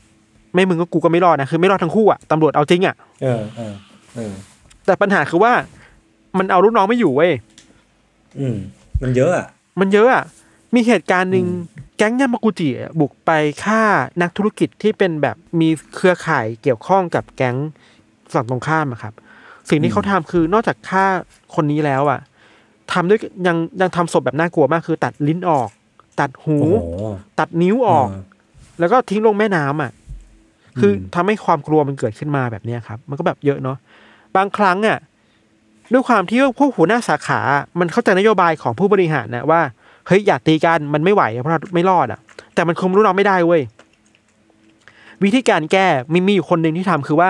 [0.54, 3.74] ไม่มึงก็กูก็ไม่รอดนะคือไม่รอดทั้งคู่อะตำรวจเอาจริงอะเออเออ
[4.16, 4.34] เออ
[4.86, 5.54] แต่ปัญหาคือว่า
[6.38, 7.32] มันเอาลูกน้องไม่อยู่เว้ย
[8.40, 8.58] อืม
[9.02, 9.48] มันเยอะอะ
[9.80, 10.24] มันเยอะอะ
[10.76, 13.32] มีเหตุการณ์หนึ่งอืมแก๊งยามากุจิอะบุกไป
[13.64, 13.82] ฆ่า
[14.22, 17.56] นักธุรกิจที่เป็นแบบมีเครือข่ายเกี่ยวข้องกับแก๊ง
[18.34, 19.14] ฝั่งตรงข้ามอะครับ
[19.70, 21.06] สิ่งที่เขาทำคือนอกจากฆ่า
[21.56, 22.20] คนนี้แล้วอะ
[22.92, 25.70] ทำด้วยยังยังทำศพแบบน่ากลัวมาก คือตัดลิ้นออก
[26.20, 27.04] ตัดหูโอ้โห
[27.40, 28.10] ตัดนิ้วออก
[28.80, 29.92] แล้วก็ทิ้งลงแม่น้ำอะ
[30.80, 33.78] คืออมทำให้ความกลัวมันเกิดขึ้นมาแบบเนี้ยครับ มันก็แบบเยอะเนาะ
[34.36, 34.98] บางครั้งอะ
[35.94, 37.40] ด้วยความที่ว่าพวกหัวหน้าสาขา
[37.80, 39.62] มันเข้าใจนโยบายของผู้บริหารนะว่า
[40.08, 42.20] เฮ้ยอย่าตีกันมันไม่ไหวเพราะเราไม่รอดอะ
[42.54, 43.62] แต่มันคุมลูกน้องไม่ได้เว้ย
[45.24, 47.30] วิธีการแก้มีมีอยู่คนหนึ่งที่ทำคือว่า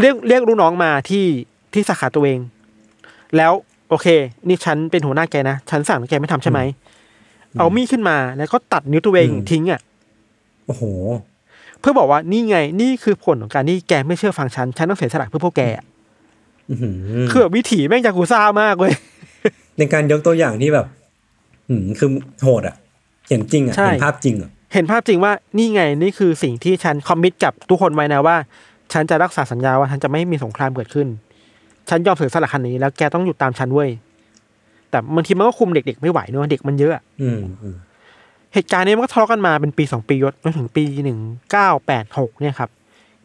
[0.00, 1.24] เรียกเรียกลูกน้องมาที่
[1.74, 2.38] ที่สาขาตัวเอง
[3.36, 3.52] แล้ว
[3.88, 4.06] โอเค
[4.48, 6.60] นี่ฉันเป็นหัวหน้าแกนะ ฉันสั่งแกไม่ทำใช่ไหม
[7.58, 9.80] เอามีดขึ้นมาแล้วก็ตัดนิ้วตัวเองอืมทิ้งอะ
[10.66, 10.82] โอ้โห
[11.80, 15.84] เพื่อบอกว่านี่ไงนี่คือผลของการที่แกไม่เชื่อฟังฉัน ฉันต้องเสียสละเพื่อพวกแกอะ
[16.70, 16.94] อื้อหือ
[17.30, 18.92] คือแบบวิถีแม่งยากูซ่ามากเว้ย
[19.78, 20.86] ในการยกตัวอย่างที่แบบ
[21.68, 22.08] อืมคือ
[22.42, 22.76] โหดอะ
[23.28, 28.36] เห็นจริงอะใช่เห็นภาพจริงอะ เห็นภาพจริงว่านี่ไงนี่คือสิ่งที่ฉันคอมมิตกับทุกคนไว้นะว่า
[28.92, 31.08] ฉันจะรักษาสัญญาว่าฉันจะไม่ให้มีสงครามเกิดขึ้น
[31.88, 33.90] ฉันยอมเสียสละคันนี้แล้วแกต้องหยุดตามฉันเว้ย
[34.90, 37.76] แต่บางทีมันก็คุมเด็กๆไม่ไหวเนอะเด็กมันเยอะอะอืมอืม
[38.54, 41.18] เหตุการณ์นี้มันก็ทะเลาะกันมาเป็นปีสองปียศจนถึงปีหนึ่ง
[41.50, 42.70] เก้าแปดหกเนี่ยครับ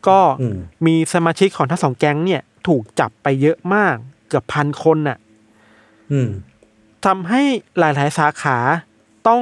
[0.07, 3.95] ก็อืมมีสมาชิกของทั้งสองแก๊งเนี่ย ถูกจับไปเยอะมาก
[4.28, 5.18] เกือบพันคนน่ะ
[6.12, 6.30] อืม
[7.05, 7.41] ทำให้
[7.80, 8.57] หลายๆสาขา
[9.28, 9.41] ต้อง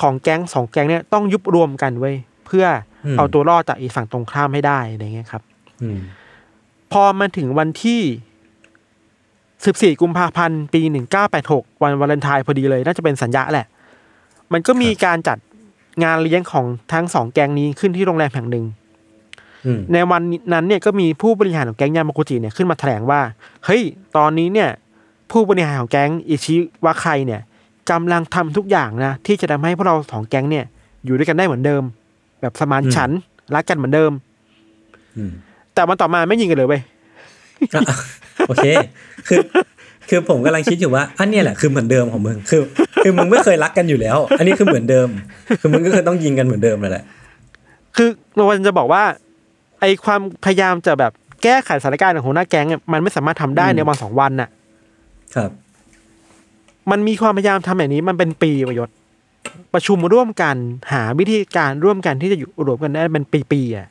[0.00, 2.16] ของแก๊งสองแก๊งเนี่ยต้องยุบรวมกันเว้ย
[2.46, 2.66] เพื่อ
[3.06, 5.42] อมเอาตัวรอดจากอีกฝั่งตรงข้ามให้ได้อะไรเงี้ยครับ
[5.82, 5.98] อืม
[6.92, 8.00] พอมาถึงวันที่
[9.64, 10.80] 14 กุมภาพันธ์ ปี
[11.32, 13.66] 1986 วันวาเลนไทน์พอดีเลย น่าจะเป็นสัญญาแหละ
[14.52, 15.38] มันก็มีการจัด
[16.02, 18.64] งานเลี้ยงของทั้งสองแก๊งนี้ขึ้นที่โรงแรมแห่งหนึ่ง
[19.66, 23.20] อืมในวันนั้นเนี่ยก็มีผู้บริหารของแก๊งยามากุจิเนี่ยขึ้นมาแถลงว่า
[23.64, 23.82] เฮ้ย
[24.16, 24.70] ตอนนี้เนี่ย
[25.30, 27.40] ผู้บริหารของแก๊งอิชิวะไคเนี่ย
[27.90, 30.64] กำลังทำทุกอย่างนะที่จะทำให้พวกเราสองแก๊งเนี่ย
[31.04, 31.82] อยู่ด้วยกันได้เหมือนเดิม
[32.40, 33.20] แบบสมานฉันท์
[33.54, 34.12] รักกันเหมือนเดิม
[35.16, 35.32] อืม
[35.74, 36.93] แต่วันต่อมาไม่ยิงกันเลยเว้ยอะ
[38.48, 38.66] โอเค
[39.28, 39.40] คือ
[40.08, 42.60] คือผมกำลังคิดอยู่ว่าอันเนี้ยแหละคือเหมือนเดิมของมึงคือ
[43.04, 45.08] คือมึงไม่เคยรักกันอยู่แล้ว อันนี้คือเหมือนเดิม
[45.60, 47.04] คือมึงก็คือต้องยิงกันเหมือนเดิมเลยแหละ
[47.96, 49.02] คือเราจะบอกว่า
[49.80, 54.48] ไอความพยายามจะแบบแก้ไขสถานการณ์ของหัวหน้าแก๊งเนี่ยมันไม่สามารถทำได้อืมในวันสองวันน่ะ
[55.34, 55.50] ครับ
[56.90, 58.90] มันมีความพยายามทำแบบนี้มันเป็นปีประยศ
[59.74, 60.56] ประชุมร่วมกัน
[60.92, 63.88] หาวิธีการร่วมกันที่จะอยู่รวมกันได้เป็นปีๆอะ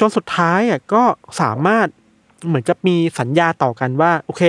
[0.00, 1.02] จนสุดท้ายอะก็
[1.40, 1.86] สามารถ
[2.48, 4.42] เหมือนกับมีสัญญาต่อกันว่า โอเค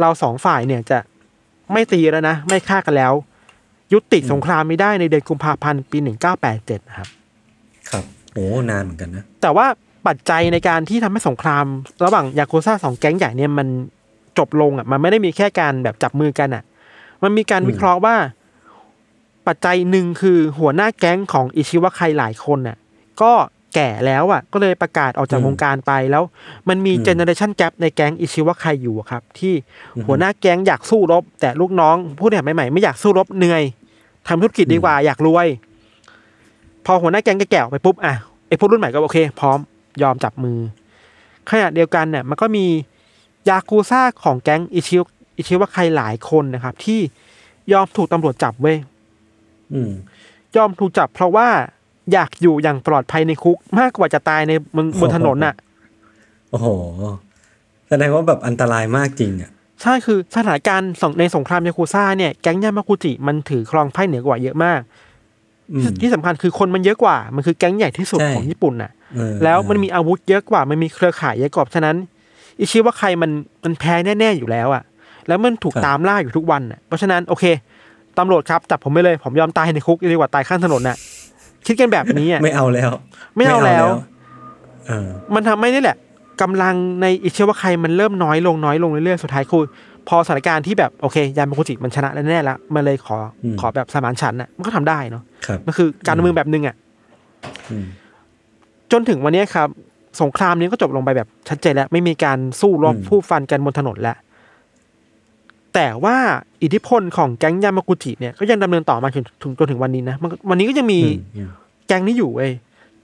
[0.00, 0.98] เราสองฝ่ายเนี่ยจะ
[1.72, 3.12] ไม่ตีแล้วนะ ไม่ฆ่ากันแล้ว
[3.92, 7.08] ยุติสงครามไม่ได้ในเดือนกุมภาพันธ์ปีหนึ่งเก้าแปดเจ็ดนะครับ
[7.90, 9.66] ครับโอ้นานเหมือนกันนะ แต่ว่า
[10.06, 11.64] ปัจจัยในการที่ทำให้สงคราม
[12.04, 13.68] ระหว่างยากุซ่าสองแก๊งใหญ่เนี่ยมัน
[14.38, 16.62] จบลงอะ มันไม่ได้มีแค่การแบบจับมือกันอะ
[17.22, 18.16] มันมีการอืมวิเคราะห์ว่า
[19.46, 22.76] ปัจจัยหนึ่งคือหัวหน้าแก๊งของอิชิวะไคหลายคนน่ะ
[23.22, 23.32] ก็
[23.74, 26.22] แก่แล้วอะก็เลยประกาศออกจากวงการไปแล้ว
[26.68, 29.54] มันมี generation gap ในแก๊งอิชิวะไคอยู่อะครับ ที่
[30.06, 33.62] หัวหน้าแก๊งอยากสู้รบ แต่ลูกน้องผู้เนี่ยใหม่ๆไม่อยากสู้รบเหนื่อย
[34.28, 35.46] ทำธุรกิจดีกว่าอยากรวย
[36.86, 38.14] พอหัวหน้าแก๊งแก่ๆออกไปปุ๊บอะ
[38.48, 39.58] ไอ้พวกรุ่นใหม่ก็โอเค พร้อม
[40.02, 40.58] ยอมจับมือ
[41.50, 42.66] ขณะเดียวกันเนี่ยมันก็มี
[43.48, 45.02] ยากูซ่าของแก๊งอิชิว
[45.36, 47.00] อิชิวะไคหลายคนนะครับ ที่
[47.72, 48.78] ยอมถูกตำรวจจับเว้ย
[49.72, 49.92] อืม
[50.56, 51.48] ยอมถูกจับเพราะว่า
[52.12, 55.54] อยากอยู่อย่างปลอดภัยในคุกมากกว่าจะตายในบนบนถนนน่ะ
[56.50, 56.66] โอ้โห
[57.88, 59.50] แสดงว่าแบบอันตรายมากจริงอะ
[59.82, 64.80] ใช่คือสถานการณ์สงในสงครามยากูซ่าเนี่ยแก๊งยามากุจิมันถือครองไพ่เหนือกว่าเยอะมาก
[65.72, 71.96] อืมที่สำคัญคือคนมันเยอะกว่า มันคือแก๊งใหญ่ที่สุดใช่ของญี่ปุ่นน่ะเออแล้วมันมีอาวุธเยอะกว่า มันมีเครือข่ายเยอะกว่าฉะนั้น
[72.58, 73.30] อิชิว่าใครมัน
[73.64, 74.82] มันแพ้แน่ๆอยู่แล้วอะ
[75.28, 77.44] แล้วมันถูกตามล่าอยู่ทุกวันน่ะ เพราะฉะนั้นโอเค
[78.18, 80.96] ตำรวจครับจับผมไปเลยผมยอมตายในคุกดีกว่าตายข้างถนนน่ะ
[81.66, 82.90] คิดกันแบบนี้อะไม่เอาแล้ว
[83.36, 83.86] ไม่เอาแล้ว
[84.86, 85.98] เออมันทำให้นี่แหละ
[86.42, 89.64] กำลังในอิชิวะไคมันเริ่มน้อยลงน้อยลงเรื่อยๆสุดท้ายคือ
[90.08, 96.76] พอสถานการณ์ที่แบบโอเค ยามากุจิมันชนะแน่ๆแล้วมันเลยขออมขอแบบสมานฉันท์น่ะมันก็ทำได้เนาะครับมันคือการเมืองแบบหนึงอะ
[97.70, 97.86] อืม
[98.92, 99.68] จนถึงวันนี้ครับ
[100.22, 104.16] สงครามนี้ก็จบลงไปแบบชัดเจนแล้ว ไม่มีการสู้รบอืมผู้ฟันกันบนถนนแล้ว
[105.74, 106.16] แต่ว่า
[106.62, 111.48] อิทธิพลของแก๊งยามากุจิเนี่ยก็ยังดำเนินต่อมาจนถึงจนถึงวันนี้นะมันก็วันนี้ก็ยังมีอืมอืม
[111.86, 112.52] แก๊งนี้อยู่เว้ย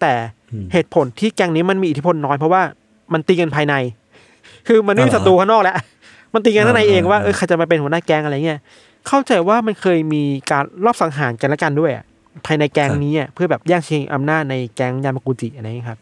[0.01, 0.13] แต่
[0.53, 2.63] อืมเหตุผลที่แก๊งนี้มันมีอิทธิพลน้อยเพราะว่า
[3.13, 3.75] มันตีกันภายใน
[4.67, 5.77] คือมันไม่มีอ๋อศัตรูข้างนอกแล้ว
[6.35, 8.61] มันตีกันข้างในเองว่าอ่าเออใครจะมาเป็นหัวหน้าแก๊งอะไรเงี้ย
[9.09, 12.05] เข้าใจว่ามันเคยมีการรอบสังหารกันและกันด้วยอะ
[12.47, 15.99] ภายในแก๊งนี้อะเพื่อแบบแย่งชิงอำนาจในแก๊งยามากุจิอะไรเงี้ยครับ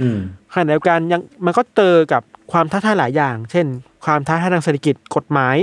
[0.00, 0.18] อืม
[0.52, 3.66] ขณะเดียวกันยังมันก็เจอกับความท้าทายหลายอย่าง เช่น
[4.04, 5.56] ความท้าทายทางเศรษฐกิจกฎหมาย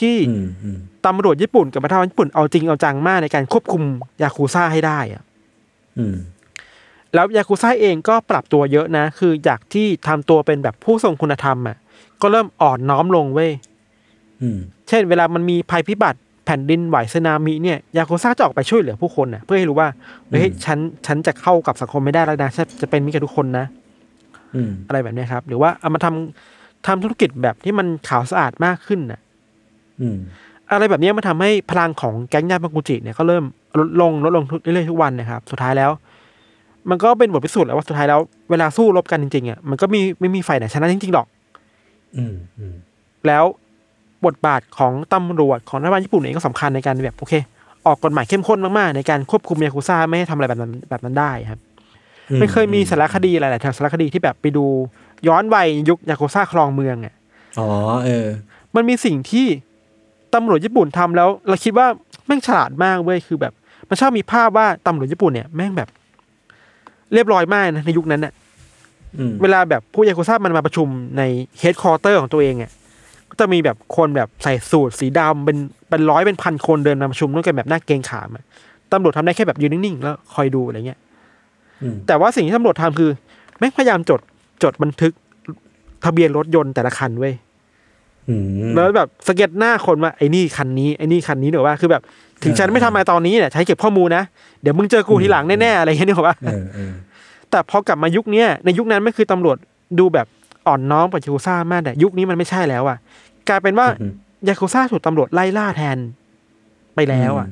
[0.00, 3.82] ที่อืมอืมตำรวจญี่ปุ่นกับประเทศญี่ปุ่นเอาจริงเอาจังมากในการควบคุม
[4.22, 5.22] ยาคูซ่าให้ได้อะ
[5.98, 6.16] อืม
[7.14, 11.76] แล้วยาคูซ่าเองก็ปรับตัวเยอะนะ คือจากที่ทำตัวเป็นแบบผู้ทรงคุณธรรมอะ
[12.22, 13.50] ก็เริ่มอ่อนน้อมลงเว้ย
[14.42, 19.88] อืมเช่น เวลามันมีภัยพิบัติแผ่นดินไหวสึนามิเนี่ยยาคูซ่าจะออกไปช่วยเหลือผู้คนน่ะ เพื่อให้รู้ว่า
[20.28, 23.66] เฮ้ยฉันฉันจะเข้ากับสังคมไม่ได้แล้วนะฉันจะเป็นมิตรกับทุกคนนะ
[24.54, 29.25] อืมอะไรแบบเนี้ยครับ หรือว่าเอามาทำทำธุรกิจแบบที่มันขาวสะอาดมากขึ้นน่ะอืม
[30.72, 33.44] อะไรแบบเนี้ยมันทำให้พลังของแก๊งยามากุจิเนี่ยก็เริ่ม
[33.78, 35.90] ลดลงลดลงทุกเรื่อยๆทุกวันนะครับ สุดท้ายแล้ว
[36.90, 38.20] มันก็เป็นบทพิสูจน์แล้วว่าสุดท้ายแล้ว
[38.50, 41.26] เวลาสู้รบกันจริงๆอะมันก็มีไม่มีฝ่ายไหนชนะจริงๆหรอก
[42.16, 42.74] อืมอืม
[43.26, 43.44] แล้ว
[44.26, 47.34] บทบาทของตำรวจของรัฐบาลญี่ปุ่นเองก็สำคัญในการแบบโอเค
[47.86, 51.60] ออกกฎหมายเข้มข้นมากๆ ในการควบคุมยากุซ่าไม่ให้ทำอะไรแบบนั้นแบบนั้นได้ครับ
[52.40, 54.64] มันเคยมีสารคดีหลายๆทางสารคดีที่แบบไปดู
[55.28, 57.14] ย้อนวัยยุคยากุซ่าครองเมืองอะ
[57.58, 57.68] อ๋อ
[58.04, 58.26] เออ
[58.74, 59.46] มันมีสิ่งที่
[60.36, 61.86] ตำรวจญี่ปุ่นทำแล้ว เราคิดว่า
[62.26, 63.52] แม่งฉลาดมากเว้ยคือแบบ
[63.88, 65.88] มันชอบมีภาพว่าตำรวจญี่ปุ่นเนี่ยแม่งแบบ
[67.14, 68.32] เรียบร้อยมากนะในยุคนั้นน่ะ
[69.18, 71.22] อืมเวลาแบบผู้ยากุซ่ามันมาประชุมใน
[71.58, 72.70] headquarter ของตัวเองอะ
[73.30, 75.56] ก็จะมีแบบคนแบบใส่สูทสีดำเป็น
[75.88, 78.44] เป็นร้อยเป็นพันคนเดินมาประชุมด้วยกันแบบน่าเกรงขามอะ
[78.92, 80.98] ตำรวจทำได้แค่แบบยืนนิ่งๆ แล้วคอยดูอะไรเงี้ย
[81.82, 83.10] อืมแต่ว่าสิ่งที่ตำรวจทำคือ
[83.58, 84.20] แม่งพยายามจด
[84.62, 85.12] จดบันทึก
[86.04, 87.45] ทะเบียนรถยนต์แต่ละคันเว้ยอืม
[88.74, 92.02] แล้วแบบสเก็ตช์หน้าคนว่าไอ้นี่คันนี้ไอ้นี่คันนี้เดี๋ยวว่าคือแบบ
[92.44, 94.24] ถึงฉันไม่ทำอะไรตอนนี้เนี่ยฉันเก็บข้อมูลนะ
[94.62, 96.92] เดี๋ยวมึงเจอกูทีหลังแน่ๆอะไรอย่างเงี้ยนึกออกปะเออเออ
[97.50, 99.56] แต่พอกลับมายุคเนี้ยในยุคนั้นไม่คือตำรวจ
[99.98, 100.26] ดูแบบ
[100.66, 102.96] อ่อนน้อมกับยูซ่ามากแต่ยุคนี้มันไม่ใช่แล้วอะ
[103.48, 104.12] กลายเป็นว่าอืม
[104.48, 105.98] ยากุซ่าถูกตำรวจไล่ล่าแทน
[106.94, 107.46] ไปแล้วอะ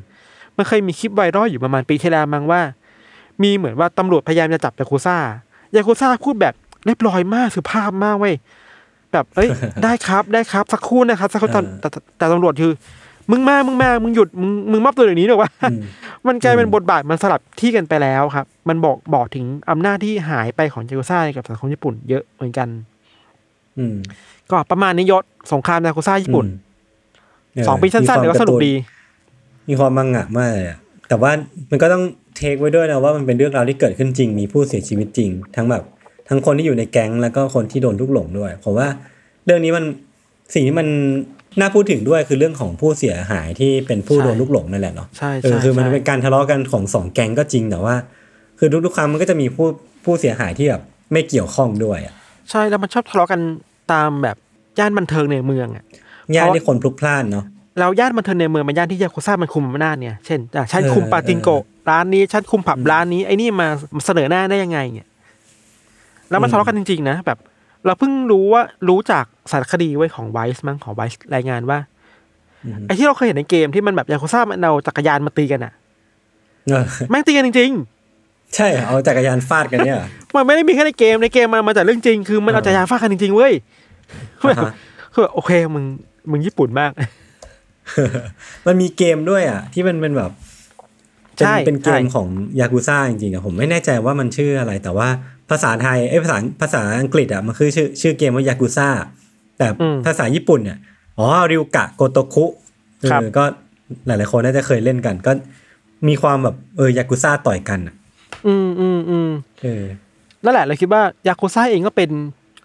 [0.56, 2.60] มันเคยมีคลิปไวรัลอยู่ประมาณปีที่แล้วมั้งว่า
[3.42, 5.16] มีเหมือนว่าตำรวจพยายามจะจับยากุซ่า
[5.76, 6.54] ยากุซ่าพูดแบบ
[6.86, 8.34] เรียบร้อยมากสุภาพมากเว้ย
[9.14, 9.48] แบบเอ้ย
[9.84, 12.72] ได้ครับได้ครับสักครู่นะครับสักครู่แต่แต่แต่แต่ตำรวจคือ
[13.30, 15.80] มึงมามึงมามึงหยุดมึงมึงมอบตัวเดี๋ยวนี้เดี๋ยวว่าอืม
[16.26, 22.68] มันกลายเป็นอืมบทบาทมันสลับที่กันไปแล้วครับ มันบอกบอกถึงอำนาจที่หายไปของยากุซ่ากับสังคมญี่ปุ่นเยอะเหมือนกัน
[23.78, 23.96] อืม
[24.50, 26.46] ก็ประมาณนี้ยศสงครามยากุซ่าญี่ปุ่น
[27.56, 28.74] อืมสองปีสั้นๆแต่ก็สนุกดี
[29.68, 31.30] มีความมังงะมากเลยอะแต่ว่า
[31.70, 32.02] มันก็ต้อง
[32.36, 35.82] เทคไว้ด้วยนะว่ามันเป็นเรื่องราวที่เกิดขึ้นจริง มีผู้เสียชีวิตจริง ทั้งแบบ
[36.28, 38.88] ทั้งคนที่อยู่ในแก๊งแล้วก็คนที่โดนลูกหลงด้วยผมว่า
[39.44, 39.84] เรื่องนี้มัน
[40.54, 40.88] สิ่งที่มัน
[41.60, 47.94] น่าพูดถึงด้วยคือเรื่องของผู้เสียหายที่เป็นผู้ใช่โดนลูกหลงนั่นแหละเนาะใช่เออใช่คือมันใช่เป็นการทะเลาะกันของสองแก๊งก็จริงแต่ว่า
[48.58, 49.66] คือทุกๆครั้งมันก็จะมีผู้
[50.04, 52.14] ผู้เสียหายที่แบบไม่เกี่ยวข้องด้วยอะ
[52.50, 53.40] ใช่แล้วมันชอบทะเลาะกัน
[53.92, 54.36] ตามแบบ
[54.78, 55.84] ย่านบันเทิงในเมืองอะ
[56.36, 57.44] ญาติเพราะที่คนพลุกพล่านเนาะ
[57.78, 65.06] แล้วย่านบันเทิงในเมืองเป็นย่านที่ยากุซ่ามันคุมอำนาจเนี่ยเช่นอะฉันเออคุมปาติงโกะเออร้านนี้ฉันคุมผับร้านนี้ไอ้นี่มามาเสนอหน้าได้ยังไงเนี่ย
[66.34, 67.38] แล้วมันอืมทะเลาะกันจริงๆนะแบบ
[67.86, 71.78] เราเพิ่งรู้ว่ารู้จากสารคดีไว้ยของไวส์มั้งของไวส์รายงานว่า
[72.64, 75.72] อืมไอ้ที่เราเคยเห็นในเกมที่มันแบบยากุซ่ามันเอาจักรยานมาตีกันอะ
[76.68, 77.70] เออแม่งตีกันจริง
[78.54, 83.52] ใช่เอาจักรยานฟาดกันเนี่ยๆมันไม่ได้มีแค่ในเกมในเกมมันมาจากเรื่องจริง คือมันเอาจักรยานฟาดกันจริงๆเว้ย
[84.42, 84.72] อ่าฮะ
[85.12, 85.84] คือแบบโอเคมึง
[86.30, 86.92] มึงญี่ปุ่นมาก
[88.66, 90.30] มันมีเกมด้วยอะ ที่มันเป็นแบบ
[91.36, 92.28] เป็นใช่เป็นเกมใช่ของ
[92.60, 95.08] ยากุซ่าจริงๆอะผมไม่แน่ใจว่ามันชื่ออะไรแต่ว่า
[95.50, 98.88] ภาษาไทยเอ้ยภาษาภาษาอังกฤษอะมันคือชื่อชื่อเกมว่ายากุซ่า
[99.58, 99.66] แต่
[100.06, 100.78] ภาษาญี่ปุ่นเนี่ย
[101.18, 102.44] อ๋อริวกะโกโตคุ
[103.00, 103.44] เอครับอก็
[104.06, 105.32] หลายๆคนน่าจะเคยเล่นกัน ก็
[106.08, 107.94] มีความแบบเออยากุซ่าต่อยกันอะ
[108.46, 109.30] อืมอืมอืม
[109.62, 109.84] เออ
[110.44, 112.10] นั่นแหละเราคิดว่ายากุซ่าเองก็เป็น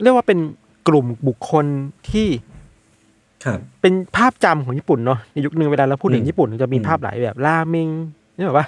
[0.01, 0.39] เรียกว่าเป็น
[0.88, 1.65] กลุ่มบุคคล
[2.11, 2.27] ที่
[3.45, 7.89] ครับเป็นภาพจำของญี่ปุ่นเนาะในยุคนึงเวลาเราพูดถึอืงมญี่ปุ่นจะมีอืมภาพหลายแบบราเมง
[8.36, 8.67] นี่แบบว่า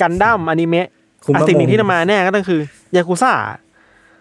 [0.00, 0.88] กันดั้มอนิเมะ
[1.24, 2.60] คุมะอะสิ่งหนึ่งมงที่จะมาแน่ก็ต้องคือ
[2.96, 3.32] ยากุซ่า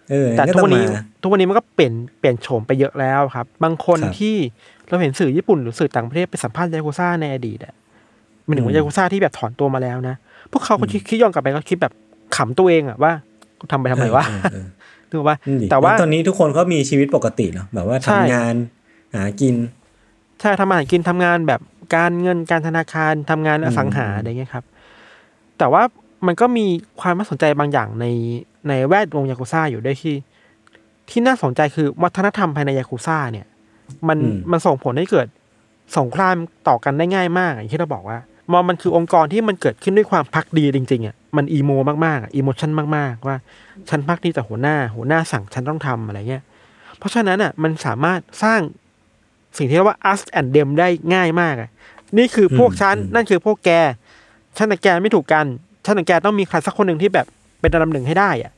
[0.10, 4.36] เออแต่ก็ทุกต้อวังนนี้มาทุกวันนี้มันก็เปลี่ยนเปลี่ยนโฉมไปเยอะแล้วครับ บางคนครับที่
[4.90, 7.74] เราเห็นสื่อญี่ปุ่นหรือสื่อต่างประเทศไปสัมภาษณ์ยากุซ่าในอดีตอะ
[8.46, 10.16] หมันถึงอืว่ามยากุซ่าที่แบบถอนตัวมาแล้วนะ
[10.52, 11.94] พวกเขาก็คิดคิดย้อนกลับไปก็คิดแบบ
[12.36, 13.12] ขำตัวเองอะว่า
[13.60, 14.66] กูทำไปทำไมวะเออเออ
[15.12, 18.54] ถูกปะนั่นดิแต่ว่าตอนนี้ทุกคนก็มีชีวิตปกติเนาะแบบว่าใช่ทำงาน
[19.16, 19.56] หากิน
[20.40, 21.62] ใช่ทำอาหารกินทำงานแบบ
[21.96, 24.66] การเงินการธนาคารทำงานอสังหาอืมอะไรเงี้ยครับ
[25.58, 25.84] แต่ว่า
[26.28, 26.66] มันก็มี
[27.02, 28.06] ความน่าสนใจบางอย่างใน
[28.68, 30.16] ในแวดวงยากุซ่าอยู่ด้วยที่
[31.10, 33.48] ที่น่าสนใจคือวัฒนธรรมภายในยากุซ่าเนี่ย
[34.08, 34.18] มัน
[34.52, 35.28] มันส่งผลให้เกิด
[35.98, 36.36] สงคราม
[36.68, 38.20] ต่อกันได้ง่ายมาก อย่างที่เราบอกว่า
[38.52, 41.72] มองมันคือองค์กรที่มันเกิดขึ้นด้วยความพักดีจริงๆอะมันอีโม
[42.06, 43.38] มากๆอะอีโมชันมากๆ ว่า
[43.90, 46.44] ฉันพักดีแต่หัวหน้า หัวหน้าสั่งฉันต้องทำอะไรเงี้ย
[46.98, 48.60] เพราะฉะนั้นอะมันสามารถสร้าง
[49.58, 51.70] สิ่งที่เรียกว่า us and them ได้ง่ายมากอะ
[52.18, 53.72] นี่คือพวกฉันอืมนั่นคือพวกแก
[54.58, 55.46] ฉันกับแกไม่ถูกกัน
[55.86, 57.28] ฉันกับแกต้องมีใครสักคนหนึ่งที่แบบ
[57.62, 58.52] เป็นอันดับหนึ่งให้ได้อะ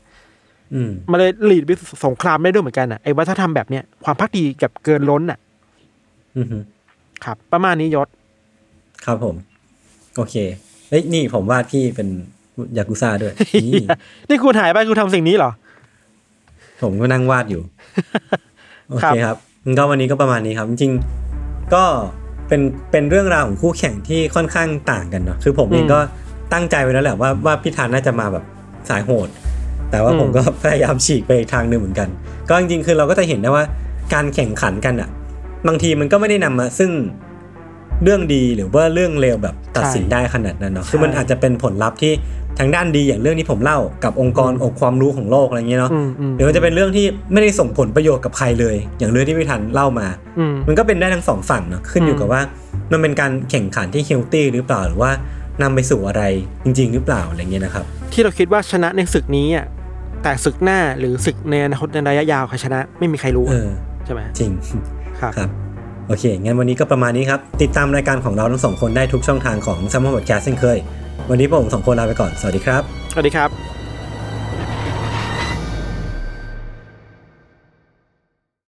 [0.73, 5.39] อืมมันเลยหลีดไปสู่สงครามได้ด้วยเหมือนกันอะไอ้วัฒนธรรมแบบเนี้ยความพักดีกับเกินล้นอะ
[6.37, 6.57] อืมฮึ
[7.25, 8.07] ครับ ประมาณนี้ยศ
[9.05, 9.35] ครับผม
[10.15, 10.35] โอเค
[10.89, 12.07] เอ้ยนี่ผมวาดพี่เป็น
[12.77, 13.33] ยากุซ่าด้วย
[13.65, 13.83] นี่
[14.29, 15.51] นี่คุณหายไปคุณทำสิ่งนี้เหรอ
[16.81, 17.61] ผมก็นั่งวาดอยู่
[18.89, 21.83] โอครัเคบครับงั้นก็วันนี้ก็ประมาณนี้ครับ จริงๆก็
[22.47, 22.61] เป็น
[22.91, 25.99] เป็นเรื่องราวของคู่แข่งที่ค่อนข้างต่างกันเนาะคือผมเองก็
[26.53, 28.43] ตั้งใจไว้แล้วแหละว่าว่าพี่ธันน่าจะมาแบบ
[28.89, 29.27] สายโหด
[29.91, 32.09] แต่ว่าผมก็พยายามฉีกไปอีกทางหนึ่งเหมือนกัน
[32.49, 33.63] ก็จริงๆคือเราก็จะเห็นได้ว่า
[34.13, 35.09] การแข่งขันกันอะ
[35.67, 36.91] บางทีมันก็ไม่ได้นำมาซึ่ง
[38.03, 42.13] เรื่องดีหรือว่าเรื่องเลวแบบตัดสินใช่ได้ขนาดนั้นเนาะใช่คือมันอาจจะเป็นผลลัพธ์ที่
[42.59, 50.07] ทางด้านดีอย่างเรื่องที่ผมเล่ากับองค์กรองค์ความรู้ของโลกอะไรเงี้ยเนาะอืมอืมหรือมันจะเป็นเรื่องที่ไม่ได้ส่งผลประโยชน์กับใครเลย อย่างเรื่องที่พี่ทันเล่ามา
[50.39, 52.41] อืมมันก็เป็นได้ทั้งสองฝั่งเนาะขึ้นอยู่อืมกับว่า
[52.91, 55.11] มันเป็นการแข่งขันที่เฮลตี้หรือเปล่าหรือว่า
[55.61, 56.23] นำไปสู่อะไร
[56.63, 59.65] จริง ๆ หรือเปล่าอะไรเงี้ยนะครับ ที่เราคิดว่าชนะในศึกนี้อะ
[60.23, 63.69] แต่ศึกหน้าหรือศึกในอนาคตในระยะยาวใครชนะไม่มีใครรู้เออ
[64.05, 64.51] ใช่ไหมจริง
[65.19, 65.49] ครับครับ
[66.07, 70.77] โอเค งั้นวันนี้ก็ประมาณนี้ครับ ติดตามรายการของเราทั้งสองคนได้ทุกช่องทางของ s ัมมอนบอดแคสเช่นเคย
[71.29, 72.81] วันนี้พวกผมสองคนลาไปก่อน สวัสดีครับ
[73.11, 73.82] สวัสดีครับ